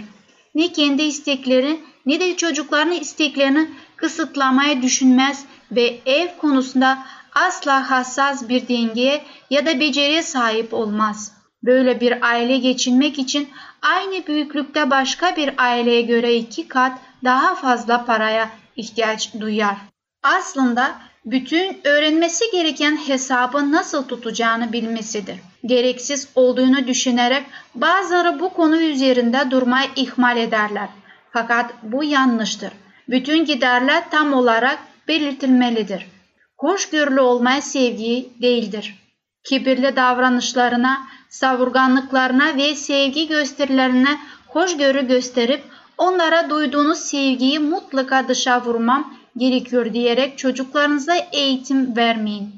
Ne 0.56 0.72
kendi 0.72 1.02
istekleri 1.02 1.80
ne 2.06 2.20
de 2.20 2.38
çocukların 2.38 2.94
isteklerini 2.94 3.70
kısıtlamaya 3.96 4.82
düşünmez 4.82 5.46
ve 5.72 6.00
ev 6.06 6.28
konusunda 6.38 7.00
asla 7.36 7.92
hassas 7.92 8.50
bir 8.50 8.68
dengeye 8.68 9.22
ya 9.50 9.66
da 9.66 9.80
beceriye 9.80 10.24
sahip 10.24 10.74
olmaz. 10.74 11.32
Böyle 11.64 12.02
bir 12.02 12.30
aile 12.30 12.58
geçinmek 12.58 13.20
için 13.20 13.50
aynı 13.82 14.28
büyüklükte 14.28 14.90
başka 14.90 15.36
bir 15.36 15.54
aileye 15.58 16.02
göre 16.02 16.36
iki 16.36 16.68
kat 16.68 16.92
daha 17.24 17.56
fazla 17.56 18.06
paraya 18.06 18.50
ihtiyaç 18.76 19.34
duyar. 19.40 19.76
Aslında 20.24 20.96
bütün 21.26 21.78
öğrenmesi 21.84 22.46
gereken 22.52 22.96
hesabı 23.08 23.72
nasıl 23.72 24.04
tutacağını 24.04 24.74
bilmesidir. 24.74 25.36
Gereksiz 25.66 26.30
olduğunu 26.36 26.88
düşünerek 26.88 27.46
bazıları 27.76 28.40
bu 28.40 28.54
konu 28.54 28.82
üzerinde 28.82 29.52
durmayı 29.52 29.90
ihmal 29.96 30.38
ederler. 30.38 30.90
Fakat 31.32 31.74
bu 31.84 32.04
yanlıştır. 32.04 32.72
Bütün 33.10 33.46
giderler 33.46 34.10
tam 34.12 34.34
olarak 34.34 34.80
belirtilmelidir. 35.08 36.06
Hoşgörülü 36.60 37.20
olmaya 37.20 37.62
sevgi 37.62 38.30
değildir. 38.42 38.96
Kibirli 39.44 39.96
davranışlarına, 39.96 41.08
savurganlıklarına 41.30 42.58
ve 42.58 42.76
sevgi 42.76 43.28
gösterilerine 43.28 44.20
hoşgörü 44.48 45.08
gösterip 45.08 45.64
onlara 45.98 46.50
duyduğunuz 46.50 47.00
sevgiyi 47.00 47.60
mutlaka 47.60 48.28
dışa 48.28 48.66
vurmam 48.66 49.14
gerekiyor 49.38 49.94
diyerek 49.94 50.38
çocuklarınıza 50.38 51.16
eğitim 51.32 51.96
vermeyin. 51.96 52.52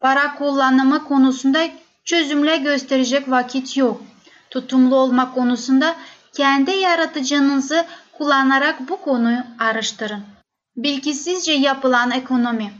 Para 0.00 0.34
kullanımı 0.34 1.04
konusunda 1.04 1.58
çözümle 2.04 2.56
gösterecek 2.56 3.30
vakit 3.30 3.76
yok. 3.76 4.02
Tutumlu 4.50 4.96
olma 4.96 5.34
konusunda 5.34 5.94
kendi 6.36 6.70
yaratıcınızı 6.70 7.84
kullanarak 8.12 8.88
bu 8.88 9.00
konuyu 9.00 9.40
araştırın. 9.58 10.22
Bilgisizce 10.76 11.52
yapılan 11.52 12.10
ekonomi 12.10 12.72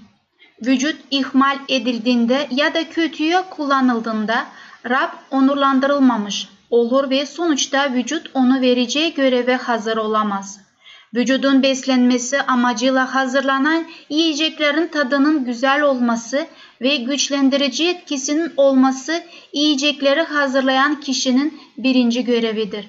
Vücut 0.66 0.96
ihmal 1.10 1.58
edildiğinde 1.68 2.48
ya 2.50 2.74
da 2.74 2.88
kötüye 2.88 3.42
kullanıldığında 3.50 4.46
Rab 4.90 5.12
onurlandırılmamış 5.30 6.48
olur 6.70 7.10
ve 7.10 7.26
sonuçta 7.26 7.92
vücut 7.92 8.30
onu 8.34 8.60
vereceği 8.60 9.14
göreve 9.14 9.56
hazır 9.56 9.96
olamaz. 9.96 10.60
Vücudun 11.14 11.62
beslenmesi 11.62 12.42
amacıyla 12.42 13.14
hazırlanan 13.14 13.86
yiyeceklerin 14.08 14.86
tadının 14.86 15.44
güzel 15.44 15.82
olması 15.82 16.46
ve 16.80 16.96
güçlendirici 16.96 17.88
etkisinin 17.88 18.52
olması 18.56 19.22
yiyecekleri 19.52 20.22
hazırlayan 20.22 21.00
kişinin 21.00 21.60
birinci 21.76 22.24
görevidir. 22.24 22.88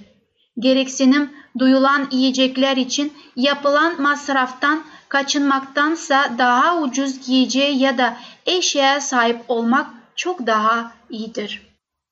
Gereksinim 0.59 1.29
duyulan 1.59 2.07
yiyecekler 2.11 2.77
için 2.77 3.13
yapılan 3.35 4.01
masraftan 4.01 4.83
kaçınmaktansa 5.09 6.33
daha 6.37 6.77
ucuz 6.77 7.27
giyeceğe 7.27 7.71
ya 7.71 7.97
da 7.97 8.17
eşyaya 8.45 9.01
sahip 9.01 9.41
olmak 9.47 9.87
çok 10.15 10.47
daha 10.47 10.91
iyidir. 11.09 11.61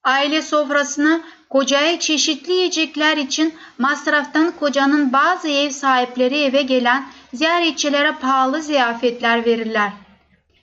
Aile 0.03 0.41
sofrasına 0.41 1.21
kocaya 1.49 1.99
çeşitli 1.99 2.51
yiyecekler 2.53 3.17
için 3.17 3.53
masraftan 3.77 4.51
kocanın 4.51 5.13
bazı 5.13 5.47
ev 5.47 5.69
sahipleri 5.69 6.37
eve 6.43 6.61
gelen 6.61 7.05
ziyaretçilere 7.33 8.11
pahalı 8.11 8.61
ziyafetler 8.61 9.45
verirler. 9.45 9.91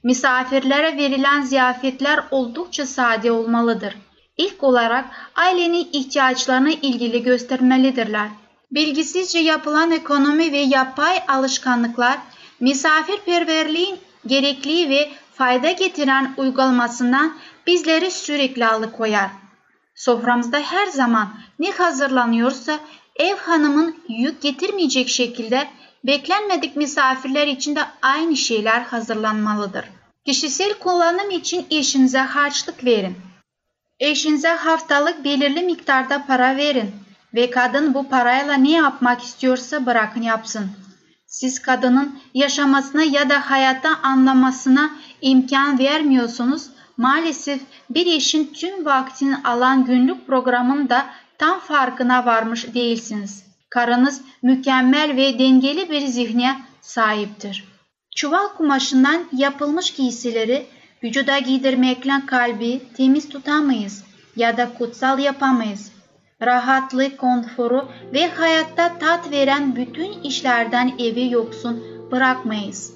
Misafirlere 0.02 0.96
verilen 0.96 1.42
ziyafetler 1.42 2.20
oldukça 2.30 2.86
sade 2.86 3.32
olmalıdır. 3.32 3.96
İlk 4.36 4.62
olarak 4.62 5.04
ailenin 5.34 5.88
ihtiyaçlarına 5.92 6.70
ilgili 6.70 7.22
göstermelidirler. 7.22 8.28
Bilgisizce 8.74 9.38
yapılan 9.38 9.90
ekonomi 9.90 10.52
ve 10.52 10.58
yapay 10.58 11.22
alışkanlıklar 11.28 12.18
misafirperverliğin 12.60 13.98
gerekli 14.26 14.88
ve 14.88 15.10
fayda 15.34 15.70
getiren 15.70 16.34
uygulamasından 16.36 17.36
bizleri 17.66 18.10
sürekli 18.10 18.66
alıkoyar. 18.66 19.30
Soframızda 19.94 20.58
her 20.58 20.86
zaman 20.86 21.34
ne 21.58 21.70
hazırlanıyorsa 21.70 22.78
ev 23.16 23.36
hanımın 23.36 23.96
yük 24.08 24.42
getirmeyecek 24.42 25.08
şekilde 25.08 25.68
beklenmedik 26.04 26.76
misafirler 26.76 27.46
için 27.46 27.76
de 27.76 27.80
aynı 28.02 28.36
şeyler 28.36 28.80
hazırlanmalıdır. 28.80 29.84
Kişisel 30.26 30.74
kullanım 30.78 31.30
için 31.30 31.66
eşinize 31.70 32.18
harçlık 32.18 32.84
verin. 32.84 33.16
Eşinize 34.00 34.48
haftalık 34.48 35.24
belirli 35.24 35.62
miktarda 35.62 36.26
para 36.26 36.56
verin 36.56 37.03
ve 37.34 37.50
kadın 37.50 37.94
bu 37.94 38.08
parayla 38.08 38.54
ne 38.54 38.70
yapmak 38.70 39.22
istiyorsa 39.22 39.86
bırakın 39.86 40.22
yapsın. 40.22 40.70
Siz 41.26 41.62
kadının 41.62 42.18
yaşamasına 42.34 43.02
ya 43.02 43.30
da 43.30 43.50
hayatta 43.50 43.96
anlamasına 44.02 44.90
imkan 45.20 45.78
vermiyorsunuz. 45.78 46.66
Maalesef 46.96 47.60
bir 47.90 48.06
eşin 48.06 48.52
tüm 48.54 48.84
vaktini 48.84 49.36
alan 49.44 49.84
günlük 49.84 50.26
programın 50.26 50.88
da 50.88 51.06
tam 51.38 51.58
farkına 51.58 52.26
varmış 52.26 52.74
değilsiniz. 52.74 53.44
Karınız 53.70 54.20
mükemmel 54.42 55.16
ve 55.16 55.38
dengeli 55.38 55.90
bir 55.90 56.06
zihne 56.06 56.60
sahiptir. 56.80 57.64
Çuval 58.16 58.48
kumaşından 58.48 59.24
yapılmış 59.32 59.94
giysileri 59.94 60.66
vücuda 61.02 61.38
giydirmekle 61.38 62.12
kalbi 62.26 62.82
temiz 62.96 63.28
tutamayız 63.28 64.04
ya 64.36 64.56
da 64.56 64.74
kutsal 64.74 65.18
yapamayız. 65.18 65.93
Rahatlık, 66.46 67.18
konforu 67.18 67.84
ve 68.12 68.28
hayatta 68.28 68.98
tat 68.98 69.32
veren 69.32 69.76
bütün 69.76 70.22
işlerden 70.22 70.92
evi 70.98 71.32
yoksun 71.32 71.84
bırakmayız. 72.12 72.94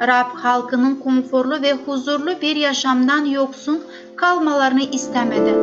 Rab 0.00 0.28
halkının 0.34 0.94
konforlu 0.94 1.62
ve 1.62 1.72
huzurlu 1.72 2.40
bir 2.40 2.56
yaşamdan 2.56 3.24
yoksun 3.24 3.82
kalmalarını 4.16 4.82
istemedi. 4.82 5.54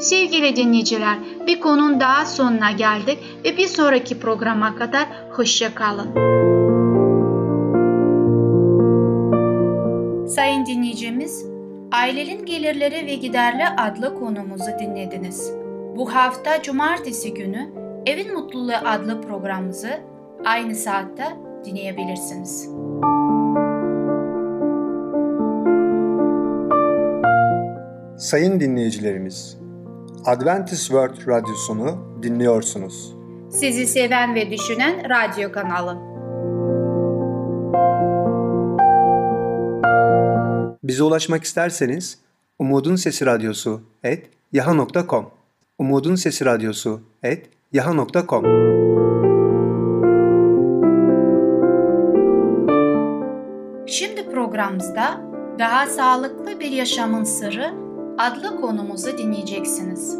Sevgili 0.00 0.56
dinleyiciler, 0.56 1.18
bir 1.46 1.60
konunun 1.60 2.00
daha 2.00 2.26
sonuna 2.26 2.70
geldik 2.70 3.18
ve 3.44 3.56
bir 3.56 3.66
sonraki 3.66 4.20
programa 4.20 4.76
kadar 4.76 5.06
hoşça 5.30 5.74
kalın. 5.74 6.08
Sayın 10.26 10.66
dinleyicimiz, 10.66 11.49
Ailenin 11.92 12.46
Gelirleri 12.46 13.06
ve 13.06 13.14
Giderleri 13.14 13.68
adlı 13.68 14.18
konumuzu 14.18 14.70
dinlediniz. 14.80 15.52
Bu 15.96 16.14
hafta 16.14 16.62
cumartesi 16.62 17.34
günü 17.34 17.68
Evin 18.06 18.34
Mutluluğu 18.34 18.72
adlı 18.84 19.22
programımızı 19.22 20.00
aynı 20.44 20.74
saatte 20.74 21.24
dinleyebilirsiniz. 21.64 22.68
Sayın 28.18 28.60
dinleyicilerimiz, 28.60 29.58
Adventist 30.26 30.86
World 30.86 31.28
Radyosunu 31.28 32.18
dinliyorsunuz. 32.22 33.14
Sizi 33.50 33.86
seven 33.86 34.34
ve 34.34 34.50
düşünen 34.50 34.94
radyo 35.10 35.52
kanalı. 35.52 36.09
Bize 40.90 41.02
ulaşmak 41.02 41.44
isterseniz 41.44 42.18
Umutun 42.58 42.96
Sesi 42.96 43.26
Radyosu 43.26 43.82
et 44.02 44.30
yaha.com 44.52 45.30
Umutun 45.78 46.14
Sesi 46.14 46.44
Radyosu 46.44 47.00
et 47.22 47.50
yaha.com 47.72 48.44
Şimdi 53.86 54.30
programımızda 54.30 55.20
Daha 55.58 55.86
Sağlıklı 55.86 56.60
Bir 56.60 56.70
Yaşamın 56.70 57.24
Sırrı 57.24 57.74
adlı 58.18 58.60
konumuzu 58.60 59.18
dinleyeceksiniz. 59.18 60.16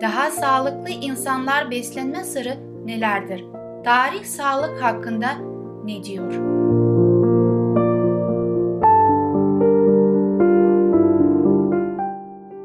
Daha 0.00 0.30
sağlıklı 0.30 0.88
insanlar 0.88 1.70
beslenme 1.70 2.24
sırrı 2.24 2.56
nelerdir? 2.84 3.44
Tarih 3.84 4.24
sağlık 4.24 4.82
hakkında 4.82 5.28
ne 5.84 6.04
diyor? 6.04 6.61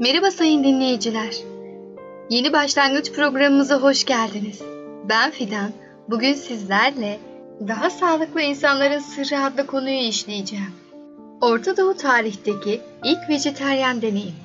Merhaba 0.08 0.32
sayın 0.32 0.64
dinleyiciler. 0.64 1.36
Yeni 2.30 2.54
başlangıç 2.54 3.12
programımıza 3.12 3.82
hoş 3.82 4.06
geldiniz. 4.06 4.62
Ben 5.10 5.32
Fidan. 5.32 5.72
Bugün 6.10 6.34
sizlerle 6.34 7.20
daha 7.68 7.90
sağlıklı 7.90 8.42
insanların 8.42 9.00
sırrı 9.00 9.40
adlı 9.40 9.68
konuyu 9.68 10.00
işleyeceğim. 10.00 10.72
Orta 11.42 11.78
Doğu 11.78 11.98
tarihteki 11.98 12.82
ilk 13.04 13.30
vejeteryan 13.30 14.02
deneyim. 14.02 14.36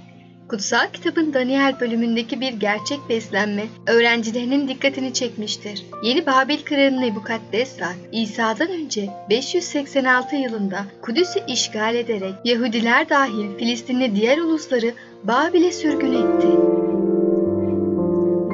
Kutsal 0.52 0.92
kitabın 0.92 1.34
Daniel 1.34 1.80
bölümündeki 1.80 2.40
bir 2.40 2.52
gerçek 2.52 2.98
beslenme 3.08 3.64
öğrencilerinin 3.86 4.68
dikkatini 4.68 5.12
çekmiştir. 5.12 5.84
Yeni 6.02 6.26
Babil 6.26 6.58
kralı 6.64 7.00
Nebukadnezar, 7.00 7.94
İsa'dan 8.12 8.68
önce 8.68 9.08
586 9.30 10.36
yılında 10.36 10.84
Kudüs'ü 11.02 11.40
işgal 11.46 11.94
ederek 11.94 12.34
Yahudiler 12.44 13.08
dahil 13.08 13.58
Filistinli 13.58 14.16
diğer 14.16 14.38
ulusları 14.38 14.94
Babil'e 15.24 15.72
sürgün 15.72 16.12
etti. 16.12 16.48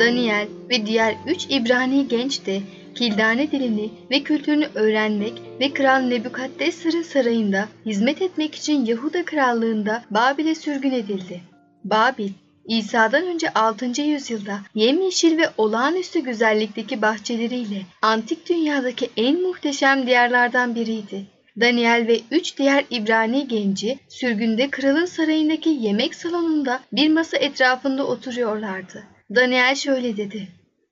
Daniel 0.01 0.49
ve 0.71 0.87
diğer 0.87 1.15
üç 1.27 1.47
İbrani 1.51 2.09
genç 2.09 2.47
de 2.47 2.61
Kildane 2.95 3.51
dilini 3.51 3.91
ve 4.11 4.23
kültürünü 4.23 4.67
öğrenmek 4.75 5.43
ve 5.61 5.73
Kral 5.73 6.01
Nebukadnezar'ın 6.01 7.03
sarayında 7.03 7.69
hizmet 7.87 8.23
etmek 8.23 8.55
için 8.55 8.85
Yahuda 8.85 9.25
krallığında 9.25 10.03
Babil'e 10.11 10.55
sürgün 10.55 10.93
edildi. 10.93 11.58
Babil, 11.85 12.31
İsa'dan 12.69 13.27
önce 13.27 13.51
6. 13.55 14.03
yüzyılda 14.03 14.61
yemyeşil 14.75 15.38
ve 15.38 15.51
olağanüstü 15.59 16.21
güzellikteki 16.21 17.03
bahçeleriyle 17.03 17.83
antik 18.03 18.49
dünyadaki 18.49 19.11
en 19.17 19.43
muhteşem 19.43 20.07
diyarlardan 20.07 20.75
biriydi. 20.75 21.27
Daniel 21.61 22.07
ve 22.07 22.21
üç 22.31 22.59
diğer 22.59 22.85
İbrani 22.91 23.49
genci 23.49 23.99
sürgünde 24.09 24.71
kralın 24.71 25.07
sarayındaki 25.07 25.69
yemek 25.69 26.14
salonunda 26.14 26.81
bir 26.93 27.09
masa 27.09 27.37
etrafında 27.37 28.07
oturuyorlardı. 28.07 29.05
Daniel 29.35 29.75
şöyle 29.75 30.17
dedi. 30.17 30.49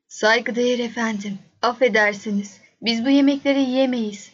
Saygıdeğer 0.08 0.78
efendim, 0.78 1.38
affedersiniz. 1.62 2.60
Biz 2.82 3.04
bu 3.04 3.10
yemekleri 3.10 3.60
yiyemeyiz. 3.60 4.30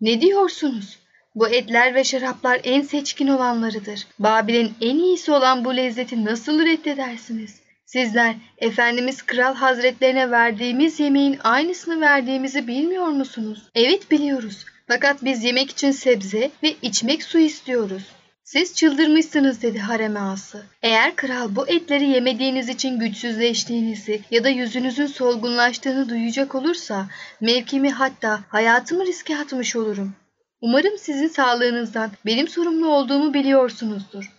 Ne 0.00 0.20
diyorsunuz? 0.20 0.98
Bu 1.36 1.48
etler 1.48 1.94
ve 1.94 2.04
şaraplar 2.04 2.60
en 2.64 2.82
seçkin 2.82 3.28
olanlarıdır. 3.28 4.06
Babil'in 4.18 4.72
en 4.80 4.98
iyisi 4.98 5.32
olan 5.32 5.64
bu 5.64 5.76
lezzeti 5.76 6.24
nasıl 6.24 6.66
reddedersiniz? 6.66 7.60
Sizler 7.86 8.34
Efendimiz 8.58 9.22
Kral 9.22 9.54
Hazretlerine 9.54 10.30
verdiğimiz 10.30 11.00
yemeğin 11.00 11.38
aynısını 11.44 12.00
verdiğimizi 12.00 12.66
bilmiyor 12.66 13.06
musunuz? 13.06 13.62
Evet 13.74 14.10
biliyoruz. 14.10 14.64
Fakat 14.88 15.24
biz 15.24 15.44
yemek 15.44 15.70
için 15.70 15.90
sebze 15.90 16.50
ve 16.62 16.74
içmek 16.82 17.22
su 17.22 17.38
istiyoruz. 17.38 18.02
Siz 18.44 18.74
çıldırmışsınız 18.74 19.62
dedi 19.62 19.78
harem 19.78 20.16
ağası. 20.16 20.62
Eğer 20.82 21.16
kral 21.16 21.56
bu 21.56 21.68
etleri 21.68 22.08
yemediğiniz 22.08 22.68
için 22.68 22.98
güçsüzleştiğinizi 22.98 24.20
ya 24.30 24.44
da 24.44 24.48
yüzünüzün 24.48 25.06
solgunlaştığını 25.06 26.08
duyacak 26.08 26.54
olursa 26.54 27.06
mevkimi 27.40 27.90
hatta 27.90 28.40
hayatımı 28.48 29.06
riske 29.06 29.36
atmış 29.38 29.76
olurum. 29.76 30.14
Umarım 30.60 30.98
sizin 30.98 31.28
sağlığınızdan 31.28 32.10
benim 32.26 32.48
sorumlu 32.48 32.88
olduğumu 32.88 33.34
biliyorsunuzdur. 33.34 34.32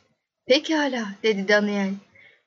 Pekala 0.48 1.06
dedi 1.24 1.48
Daniel. 1.48 1.94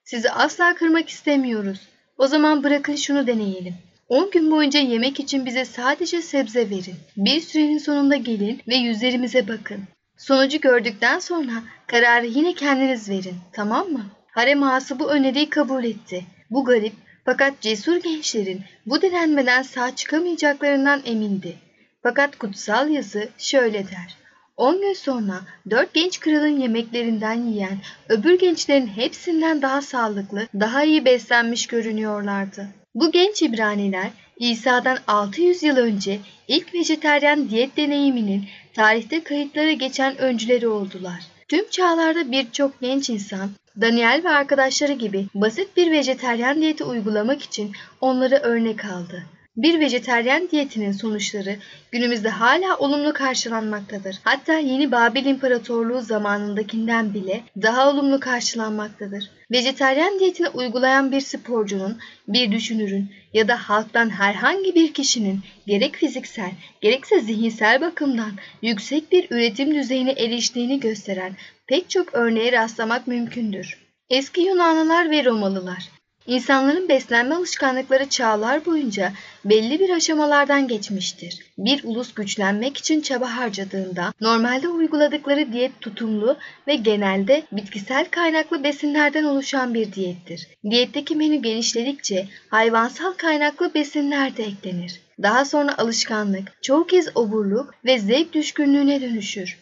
Sizi 0.04 0.30
asla 0.30 0.74
kırmak 0.74 1.08
istemiyoruz. 1.08 1.80
O 2.18 2.26
zaman 2.26 2.64
bırakın 2.64 2.96
şunu 2.96 3.26
deneyelim. 3.26 3.74
10 4.08 4.30
gün 4.30 4.50
boyunca 4.50 4.80
yemek 4.80 5.20
için 5.20 5.46
bize 5.46 5.64
sadece 5.64 6.22
sebze 6.22 6.70
verin. 6.70 6.96
Bir 7.16 7.40
sürenin 7.40 7.78
sonunda 7.78 8.16
gelin 8.16 8.60
ve 8.68 8.74
yüzlerimize 8.74 9.48
bakın. 9.48 9.80
Sonucu 10.16 10.60
gördükten 10.60 11.18
sonra 11.18 11.52
kararı 11.86 12.26
yine 12.26 12.54
kendiniz 12.54 13.08
verin. 13.08 13.36
Tamam 13.52 13.88
mı? 13.88 14.06
Harem 14.30 14.62
ağası 14.62 14.98
bu 14.98 15.10
öneriyi 15.10 15.50
kabul 15.50 15.84
etti. 15.84 16.24
Bu 16.50 16.64
garip 16.64 16.92
fakat 17.24 17.60
cesur 17.60 17.96
gençlerin 17.96 18.60
bu 18.86 19.02
denenmeden 19.02 19.62
sağ 19.62 19.96
çıkamayacaklarından 19.96 21.02
emindi. 21.04 21.69
Fakat 22.02 22.38
kutsal 22.38 22.88
yazı 22.88 23.28
şöyle 23.38 23.84
der. 23.84 24.16
10 24.56 24.80
gün 24.80 24.92
sonra 24.92 25.40
dört 25.70 25.94
genç 25.94 26.20
kralın 26.20 26.60
yemeklerinden 26.60 27.46
yiyen 27.46 27.78
öbür 28.08 28.38
gençlerin 28.38 28.86
hepsinden 28.86 29.62
daha 29.62 29.82
sağlıklı, 29.82 30.46
daha 30.60 30.84
iyi 30.84 31.04
beslenmiş 31.04 31.66
görünüyorlardı. 31.66 32.68
Bu 32.94 33.12
genç 33.12 33.42
İbraniler 33.42 34.10
İsa'dan 34.36 34.98
600 35.06 35.62
yıl 35.62 35.76
önce 35.76 36.18
ilk 36.48 36.74
vejeteryan 36.74 37.50
diyet 37.50 37.76
deneyiminin 37.76 38.44
tarihte 38.74 39.24
kayıtlara 39.24 39.72
geçen 39.72 40.18
öncüleri 40.18 40.68
oldular. 40.68 41.20
Tüm 41.48 41.70
çağlarda 41.70 42.32
birçok 42.32 42.80
genç 42.80 43.10
insan 43.10 43.50
Daniel 43.80 44.20
ve 44.24 44.28
arkadaşları 44.28 44.92
gibi 44.92 45.26
basit 45.34 45.76
bir 45.76 45.90
vejeteryan 45.90 46.60
diyeti 46.60 46.84
uygulamak 46.84 47.42
için 47.42 47.72
onları 48.00 48.36
örnek 48.36 48.84
aldı. 48.84 49.24
Bir 49.56 49.80
vejeteryan 49.80 50.50
diyetinin 50.50 50.92
sonuçları 50.92 51.56
günümüzde 51.90 52.28
hala 52.28 52.76
olumlu 52.76 53.12
karşılanmaktadır. 53.12 54.18
Hatta 54.24 54.58
yeni 54.58 54.92
Babil 54.92 55.26
İmparatorluğu 55.26 56.00
zamanındakinden 56.00 57.14
bile 57.14 57.42
daha 57.62 57.90
olumlu 57.90 58.20
karşılanmaktadır. 58.20 59.30
Vejeteryan 59.50 60.18
diyetini 60.18 60.48
uygulayan 60.48 61.12
bir 61.12 61.20
sporcunun, 61.20 61.98
bir 62.28 62.52
düşünürün 62.52 63.10
ya 63.32 63.48
da 63.48 63.56
halktan 63.56 64.10
herhangi 64.10 64.74
bir 64.74 64.94
kişinin 64.94 65.40
gerek 65.66 65.96
fiziksel 65.96 66.52
gerekse 66.80 67.20
zihinsel 67.20 67.80
bakımdan 67.80 68.32
yüksek 68.62 69.12
bir 69.12 69.26
üretim 69.30 69.74
düzeyine 69.74 70.12
eriştiğini 70.12 70.80
gösteren 70.80 71.36
pek 71.66 71.90
çok 71.90 72.14
örneğe 72.14 72.52
rastlamak 72.52 73.06
mümkündür. 73.06 73.78
Eski 74.10 74.40
Yunanlılar 74.40 75.10
ve 75.10 75.24
Romalılar 75.24 75.99
İnsanların 76.30 76.88
beslenme 76.88 77.34
alışkanlıkları 77.34 78.08
çağlar 78.08 78.66
boyunca 78.66 79.12
belli 79.44 79.80
bir 79.80 79.90
aşamalardan 79.90 80.68
geçmiştir. 80.68 81.38
Bir 81.58 81.84
ulus 81.84 82.14
güçlenmek 82.14 82.76
için 82.76 83.00
çaba 83.00 83.36
harcadığında 83.36 84.12
normalde 84.20 84.68
uyguladıkları 84.68 85.52
diyet 85.52 85.80
tutumlu 85.80 86.36
ve 86.66 86.74
genelde 86.74 87.42
bitkisel 87.52 88.06
kaynaklı 88.10 88.64
besinlerden 88.64 89.24
oluşan 89.24 89.74
bir 89.74 89.92
diyettir. 89.92 90.48
Diyetteki 90.70 91.16
menü 91.16 91.36
genişledikçe 91.36 92.28
hayvansal 92.50 93.12
kaynaklı 93.12 93.74
besinler 93.74 94.36
de 94.36 94.44
eklenir. 94.44 95.00
Daha 95.22 95.44
sonra 95.44 95.78
alışkanlık, 95.78 96.62
çoğu 96.62 96.86
kez 96.86 97.16
oburluk 97.16 97.74
ve 97.84 97.98
zevk 97.98 98.32
düşkünlüğüne 98.32 99.00
dönüşür. 99.00 99.58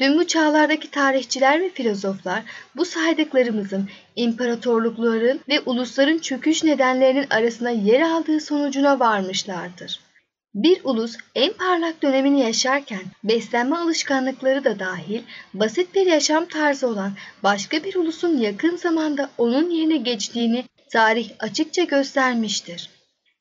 Tüm 0.00 0.18
bu 0.18 0.26
çağlardaki 0.26 0.90
tarihçiler 0.90 1.60
ve 1.60 1.70
filozoflar 1.70 2.42
bu 2.76 2.84
saydıklarımızın 2.84 3.88
imparatorlukların 4.16 5.40
ve 5.48 5.60
ulusların 5.60 6.18
çöküş 6.18 6.64
nedenlerinin 6.64 7.26
arasında 7.30 7.70
yer 7.70 8.00
aldığı 8.00 8.40
sonucuna 8.40 9.00
varmışlardır. 9.00 10.00
Bir 10.54 10.80
ulus 10.84 11.16
en 11.34 11.52
parlak 11.52 12.02
dönemini 12.02 12.40
yaşarken 12.40 13.02
beslenme 13.24 13.76
alışkanlıkları 13.76 14.64
da 14.64 14.78
dahil 14.78 15.22
basit 15.54 15.94
bir 15.94 16.06
yaşam 16.06 16.46
tarzı 16.46 16.88
olan 16.88 17.12
başka 17.42 17.84
bir 17.84 17.94
ulusun 17.94 18.38
yakın 18.38 18.76
zamanda 18.76 19.30
onun 19.38 19.70
yerine 19.70 19.96
geçtiğini 19.96 20.64
tarih 20.92 21.30
açıkça 21.38 21.82
göstermiştir. 21.84 22.99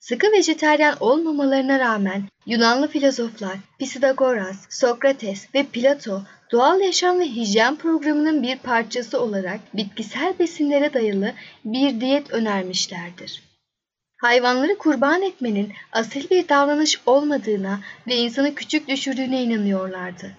Sıkı 0.10 0.32
vejeteryan 0.32 0.98
olmamalarına 1.00 1.80
rağmen 1.80 2.24
Yunanlı 2.46 2.88
filozoflar 2.88 3.58
Pisidagoras, 3.80 4.58
Sokrates 4.70 5.56
ve 5.56 5.64
Plato 5.64 6.22
doğal 6.52 6.80
yaşam 6.80 7.20
ve 7.20 7.26
hijyen 7.26 7.76
programının 7.76 8.44
bir 8.44 8.58
parçası 8.58 9.22
olarak 9.22 9.60
bitkisel 9.74 10.34
besinlere 10.40 10.94
dayalı 10.94 11.34
bir 11.66 12.02
diyet 12.02 12.32
önermişlerdir. 12.32 13.44
Hayvanları 14.18 14.78
kurban 14.78 15.22
etmenin 15.22 15.74
asil 15.92 16.30
bir 16.30 16.50
davranış 16.50 17.02
olmadığına 17.06 17.80
ve 18.08 18.16
insanı 18.16 18.56
küçük 18.56 18.88
düşürdüğüne 18.88 19.44
inanıyorlardı. 19.44 20.32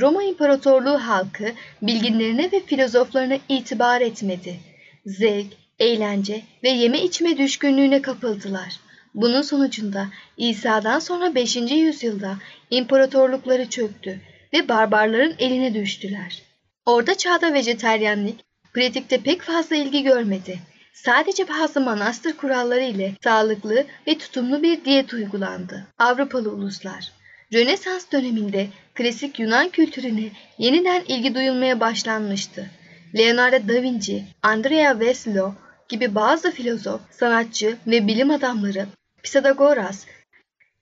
Roma 0.00 0.22
İmparatorluğu 0.22 0.98
halkı 0.98 1.52
bilginlerine 1.82 2.52
ve 2.52 2.60
filozoflarına 2.60 3.38
itibar 3.48 4.00
etmedi. 4.00 4.60
Zevk, 5.06 5.52
eğlence 5.78 6.42
ve 6.64 6.68
yeme 6.68 7.02
içme 7.02 7.38
düşkünlüğüne 7.38 8.02
kapıldılar. 8.02 8.87
Bunun 9.14 9.42
sonucunda 9.42 10.08
İsa'dan 10.36 10.98
sonra 10.98 11.34
5. 11.34 11.56
yüzyılda 11.56 12.36
imparatorlukları 12.70 13.68
çöktü 13.68 14.20
ve 14.52 14.68
barbarların 14.68 15.34
eline 15.38 15.74
düştüler. 15.74 16.42
Orta 16.86 17.14
çağda 17.14 17.54
vejeteryenlik 17.54 18.40
pratikte 18.74 19.18
pek 19.18 19.42
fazla 19.42 19.76
ilgi 19.76 20.02
görmedi. 20.02 20.58
Sadece 20.92 21.48
bazı 21.48 21.80
manastır 21.80 22.32
kuralları 22.32 22.82
ile 22.82 23.14
sağlıklı 23.24 23.84
ve 24.06 24.18
tutumlu 24.18 24.62
bir 24.62 24.84
diyet 24.84 25.12
uygulandı. 25.12 25.86
Avrupalı 25.98 26.50
uluslar 26.50 27.12
Rönesans 27.52 28.12
döneminde 28.12 28.68
klasik 28.94 29.38
Yunan 29.38 29.68
kültürüne 29.68 30.30
yeniden 30.58 31.02
ilgi 31.08 31.34
duyulmaya 31.34 31.80
başlanmıştı. 31.80 32.70
Leonardo 33.18 33.68
da 33.68 33.82
Vinci, 33.82 34.24
Andrea 34.42 35.00
Veslo 35.00 35.54
gibi 35.88 36.14
bazı 36.14 36.50
filozof, 36.50 37.00
sanatçı 37.10 37.76
ve 37.86 38.06
bilim 38.06 38.30
adamları 38.30 38.86
Pisagoras, 39.22 40.06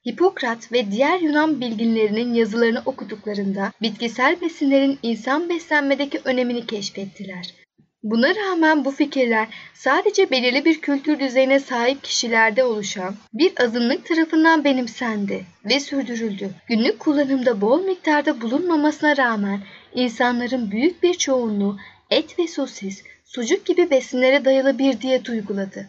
Hipokrat 0.08 0.72
ve 0.72 0.90
diğer 0.90 1.20
Yunan 1.20 1.60
bilginlerinin 1.60 2.34
yazılarını 2.34 2.82
okuduklarında 2.86 3.72
bitkisel 3.82 4.40
besinlerin 4.40 4.98
insan 5.02 5.48
beslenmedeki 5.48 6.20
önemini 6.24 6.66
keşfettiler. 6.66 7.54
Buna 8.02 8.34
rağmen 8.34 8.84
bu 8.84 8.90
fikirler 8.90 9.48
sadece 9.74 10.30
belirli 10.30 10.64
bir 10.64 10.80
kültür 10.80 11.20
düzeyine 11.20 11.60
sahip 11.60 12.04
kişilerde 12.04 12.64
oluşan 12.64 13.14
bir 13.34 13.52
azınlık 13.60 14.06
tarafından 14.06 14.64
benimsendi 14.64 15.44
ve 15.64 15.80
sürdürüldü. 15.80 16.50
Günlük 16.68 16.98
kullanımda 16.98 17.60
bol 17.60 17.84
miktarda 17.84 18.40
bulunmamasına 18.40 19.16
rağmen 19.16 19.60
insanların 19.94 20.70
büyük 20.70 21.02
bir 21.02 21.14
çoğunluğu 21.14 21.78
et 22.10 22.38
ve 22.38 22.48
sosis, 22.48 23.02
sucuk 23.36 23.66
gibi 23.66 23.90
besinlere 23.90 24.44
dayalı 24.44 24.78
bir 24.78 25.00
diyet 25.00 25.28
uyguladı. 25.28 25.86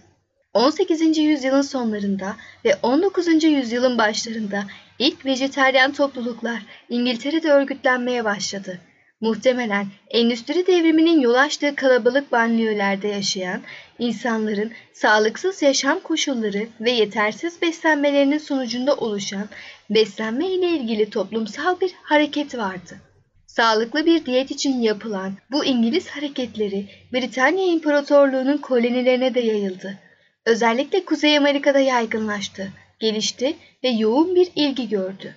18. 0.54 1.18
yüzyılın 1.18 1.62
sonlarında 1.62 2.36
ve 2.66 2.76
19. 2.84 3.44
yüzyılın 3.44 3.98
başlarında 3.98 4.64
ilk 5.00 5.26
vejeteryan 5.26 5.92
topluluklar 5.92 6.62
İngiltere'de 6.90 7.52
örgütlenmeye 7.52 8.26
başladı. 8.26 8.80
Muhtemelen 9.22 9.88
endüstri 10.10 10.68
devriminin 10.68 11.20
yol 11.20 11.34
açtığı 11.34 11.76
kalabalık 11.76 12.32
banliyölerde 12.32 13.08
yaşayan 13.08 13.62
insanların 14.00 14.72
sağlıksız 14.94 15.62
yaşam 15.62 16.00
koşulları 16.00 16.68
ve 16.82 16.92
yetersiz 16.92 17.62
beslenmelerinin 17.62 18.38
sonucunda 18.38 18.96
oluşan 18.96 19.50
beslenme 19.90 20.48
ile 20.48 20.68
ilgili 20.68 21.10
toplumsal 21.10 21.80
bir 21.80 21.92
hareket 22.04 22.58
vardı. 22.58 23.07
Sağlıklı 23.48 24.06
bir 24.06 24.26
diyet 24.26 24.52
için 24.52 24.82
yapılan 24.82 25.34
bu 25.52 25.66
İngiliz 25.66 26.08
hareketleri 26.08 26.86
Britanya 27.14 27.66
İmparatorluğu'nun 27.66 28.58
kolonilerine 28.58 29.34
de 29.34 29.40
yayıldı. 29.40 30.00
Özellikle 30.46 31.06
Kuzey 31.06 31.38
Amerika'da 31.38 31.80
yaygınlaştı, 31.80 32.72
gelişti 33.00 33.58
ve 33.84 33.90
yoğun 33.90 34.36
bir 34.36 34.52
ilgi 34.56 34.90
gördü. 34.90 35.36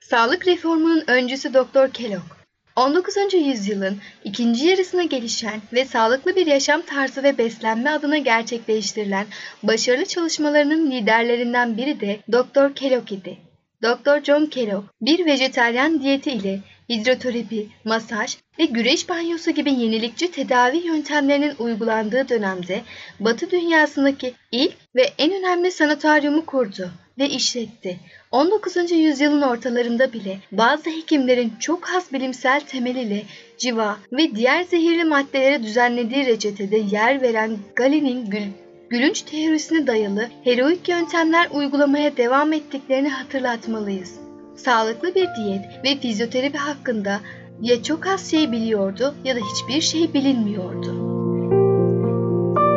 Sağlık 0.00 0.46
reformunun 0.46 1.04
öncüsü 1.06 1.54
Doktor 1.54 1.90
Kellogg, 1.90 2.42
19. 2.76 3.16
yüzyılın 3.34 3.98
ikinci 4.24 4.66
yarısına 4.66 5.02
gelişen 5.02 5.60
ve 5.72 5.84
sağlıklı 5.84 6.36
bir 6.36 6.46
yaşam 6.46 6.82
tarzı 6.82 7.22
ve 7.22 7.38
beslenme 7.38 7.90
adına 7.90 8.18
gerçekleştirilen 8.18 9.26
başarılı 9.62 10.04
çalışmalarının 10.04 10.90
liderlerinden 10.90 11.76
biri 11.76 12.00
de 12.00 12.20
Doktor 12.32 12.74
Kellogg 12.74 13.12
idi. 13.12 13.38
Doktor 13.82 14.24
John 14.24 14.46
Kellogg 14.46 14.84
bir 15.00 15.26
vejeteryan 15.26 16.02
diyeti 16.02 16.30
ile 16.30 16.60
hidroterapi, 16.88 17.68
masaj 17.84 18.36
ve 18.58 18.64
güreş 18.64 19.08
banyosu 19.08 19.50
gibi 19.50 19.72
yenilikçi 19.72 20.30
tedavi 20.30 20.86
yöntemlerinin 20.86 21.54
uygulandığı 21.58 22.28
dönemde 22.28 22.80
Batı 23.20 23.50
dünyasındaki 23.50 24.34
ilk 24.52 24.74
ve 24.96 25.02
en 25.18 25.32
önemli 25.32 25.72
sanatoryumu 25.72 26.46
kurdu 26.46 26.90
ve 27.18 27.28
işletti. 27.28 28.00
19. 28.30 28.90
yüzyılın 28.90 29.42
ortalarında 29.42 30.12
bile 30.12 30.38
bazı 30.52 30.90
hekimlerin 30.90 31.52
çok 31.60 31.90
az 31.96 32.12
bilimsel 32.12 32.60
temeliyle 32.60 33.22
civa 33.58 33.98
ve 34.12 34.34
diğer 34.34 34.62
zehirli 34.62 35.04
maddelere 35.04 35.62
düzenlediği 35.62 36.26
reçetede 36.26 36.76
yer 36.76 37.22
veren 37.22 37.58
Galen'in 37.76 38.30
gül 38.30 38.46
gülünç 38.90 39.22
teorisine 39.22 39.86
dayalı 39.86 40.28
heroik 40.44 40.88
yöntemler 40.88 41.48
uygulamaya 41.50 42.16
devam 42.16 42.52
ettiklerini 42.52 43.08
hatırlatmalıyız. 43.08 44.31
Sağlıklı 44.56 45.14
bir 45.14 45.28
diyet 45.36 45.84
ve 45.84 46.00
fizyoterapi 46.00 46.58
hakkında 46.58 47.20
ya 47.60 47.82
çok 47.82 48.06
az 48.06 48.30
şey 48.30 48.52
biliyordu 48.52 49.14
ya 49.24 49.36
da 49.36 49.40
hiçbir 49.40 49.80
şey 49.80 50.14
bilinmiyordu. 50.14 51.12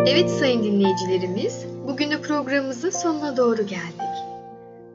Evet 0.08 0.30
sayın 0.30 0.64
dinleyicilerimiz, 0.64 1.66
bugün 1.88 2.12
de 2.12 2.22
programımızın 2.22 2.90
sonuna 2.90 3.38
doğru 3.38 3.68
geldik. 3.68 4.16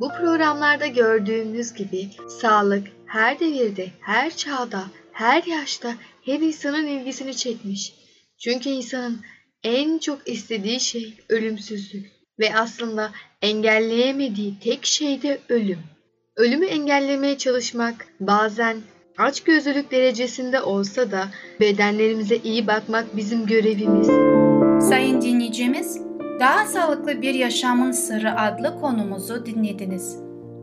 Bu 0.01 0.09
programlarda 0.09 0.87
gördüğümüz 0.87 1.73
gibi 1.73 2.09
sağlık 2.41 2.89
her 3.07 3.41
devirde, 3.41 3.87
her 4.01 4.37
çağda, 4.37 4.83
her 5.13 5.43
yaşta 5.43 5.95
her 6.25 6.41
insanın 6.41 6.87
ilgisini 6.87 7.37
çekmiş. 7.37 7.95
Çünkü 8.39 8.69
insanın 8.69 9.21
en 9.65 9.99
çok 9.99 10.29
istediği 10.29 10.81
şey 10.81 11.15
ölümsüzlük 11.29 12.07
ve 12.39 12.55
aslında 12.57 13.13
engelleyemediği 13.43 14.59
tek 14.61 14.87
şey 14.87 15.23
de 15.23 15.39
ölüm. 15.49 15.79
Ölümü 16.41 16.67
engellemeye 16.67 17.39
çalışmak 17.39 17.95
bazen 18.21 18.77
açgözlülük 19.19 19.91
derecesinde 19.91 20.61
olsa 20.61 21.11
da 21.11 21.25
bedenlerimize 21.61 22.37
iyi 22.37 22.67
bakmak 22.67 23.17
bizim 23.17 23.47
görevimiz. 23.47 24.07
Sayın 24.89 25.23
dinleyicimiz, 25.23 26.01
Daha 26.41 26.67
Sağlıklı 26.67 27.23
Bir 27.23 27.35
Yaşamın 27.35 27.93
Sırrı 27.93 28.41
adlı 28.41 28.81
konumuzu 28.81 29.47
dinlediniz. 29.47 30.17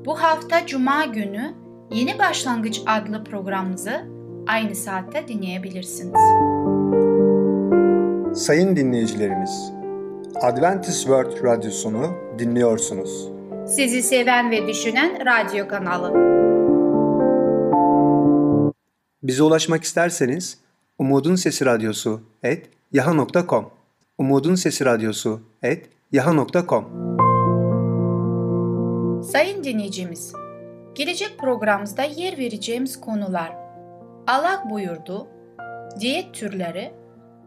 Bu 0.06 0.22
hafta 0.22 0.66
Cuma 0.66 1.06
günü 1.06 1.54
Yeni 1.92 2.20
Başlangıç 2.20 2.82
adlı 2.88 3.24
programımızı 3.24 4.02
aynı 4.48 4.76
saatte 4.76 5.28
dinleyebilirsiniz. 5.28 6.22
Sayın 8.46 8.76
dinleyicilerimiz, 8.76 9.72
Adventist 10.42 11.02
World 11.02 11.44
Radyosunu 11.44 12.08
dinliyorsunuz. 12.40 13.37
Sizi 13.68 14.04
seven 14.04 14.52
ve 14.52 14.68
düşünen 14.68 15.26
radyo 15.26 15.68
kanalı. 15.68 16.14
Bize 19.24 19.44
ulaşmak 19.44 19.84
isterseniz 19.84 20.58
Umutun 20.98 21.36
Sesi 21.36 21.66
Radyosu 21.66 22.22
et 22.44 22.70
yaha.com 22.94 23.70
Umutun 24.18 24.56
Sesi 24.56 24.86
Radyosu 24.86 25.42
et 25.64 25.90
yaha.com 26.12 26.86
Sayın 29.24 29.64
dinleyicimiz, 29.64 30.34
gelecek 30.96 31.40
programımızda 31.40 32.04
yer 32.04 32.38
vereceğimiz 32.38 33.02
konular 33.02 33.56
Allah 34.28 34.64
buyurdu, 34.70 35.28
diyet 36.00 36.34
türleri, 36.34 36.94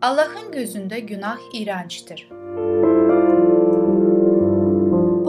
Allah'ın 0.02 0.52
gözünde 0.52 1.00
günah 1.00 1.38
iğrençtir. 1.54 2.39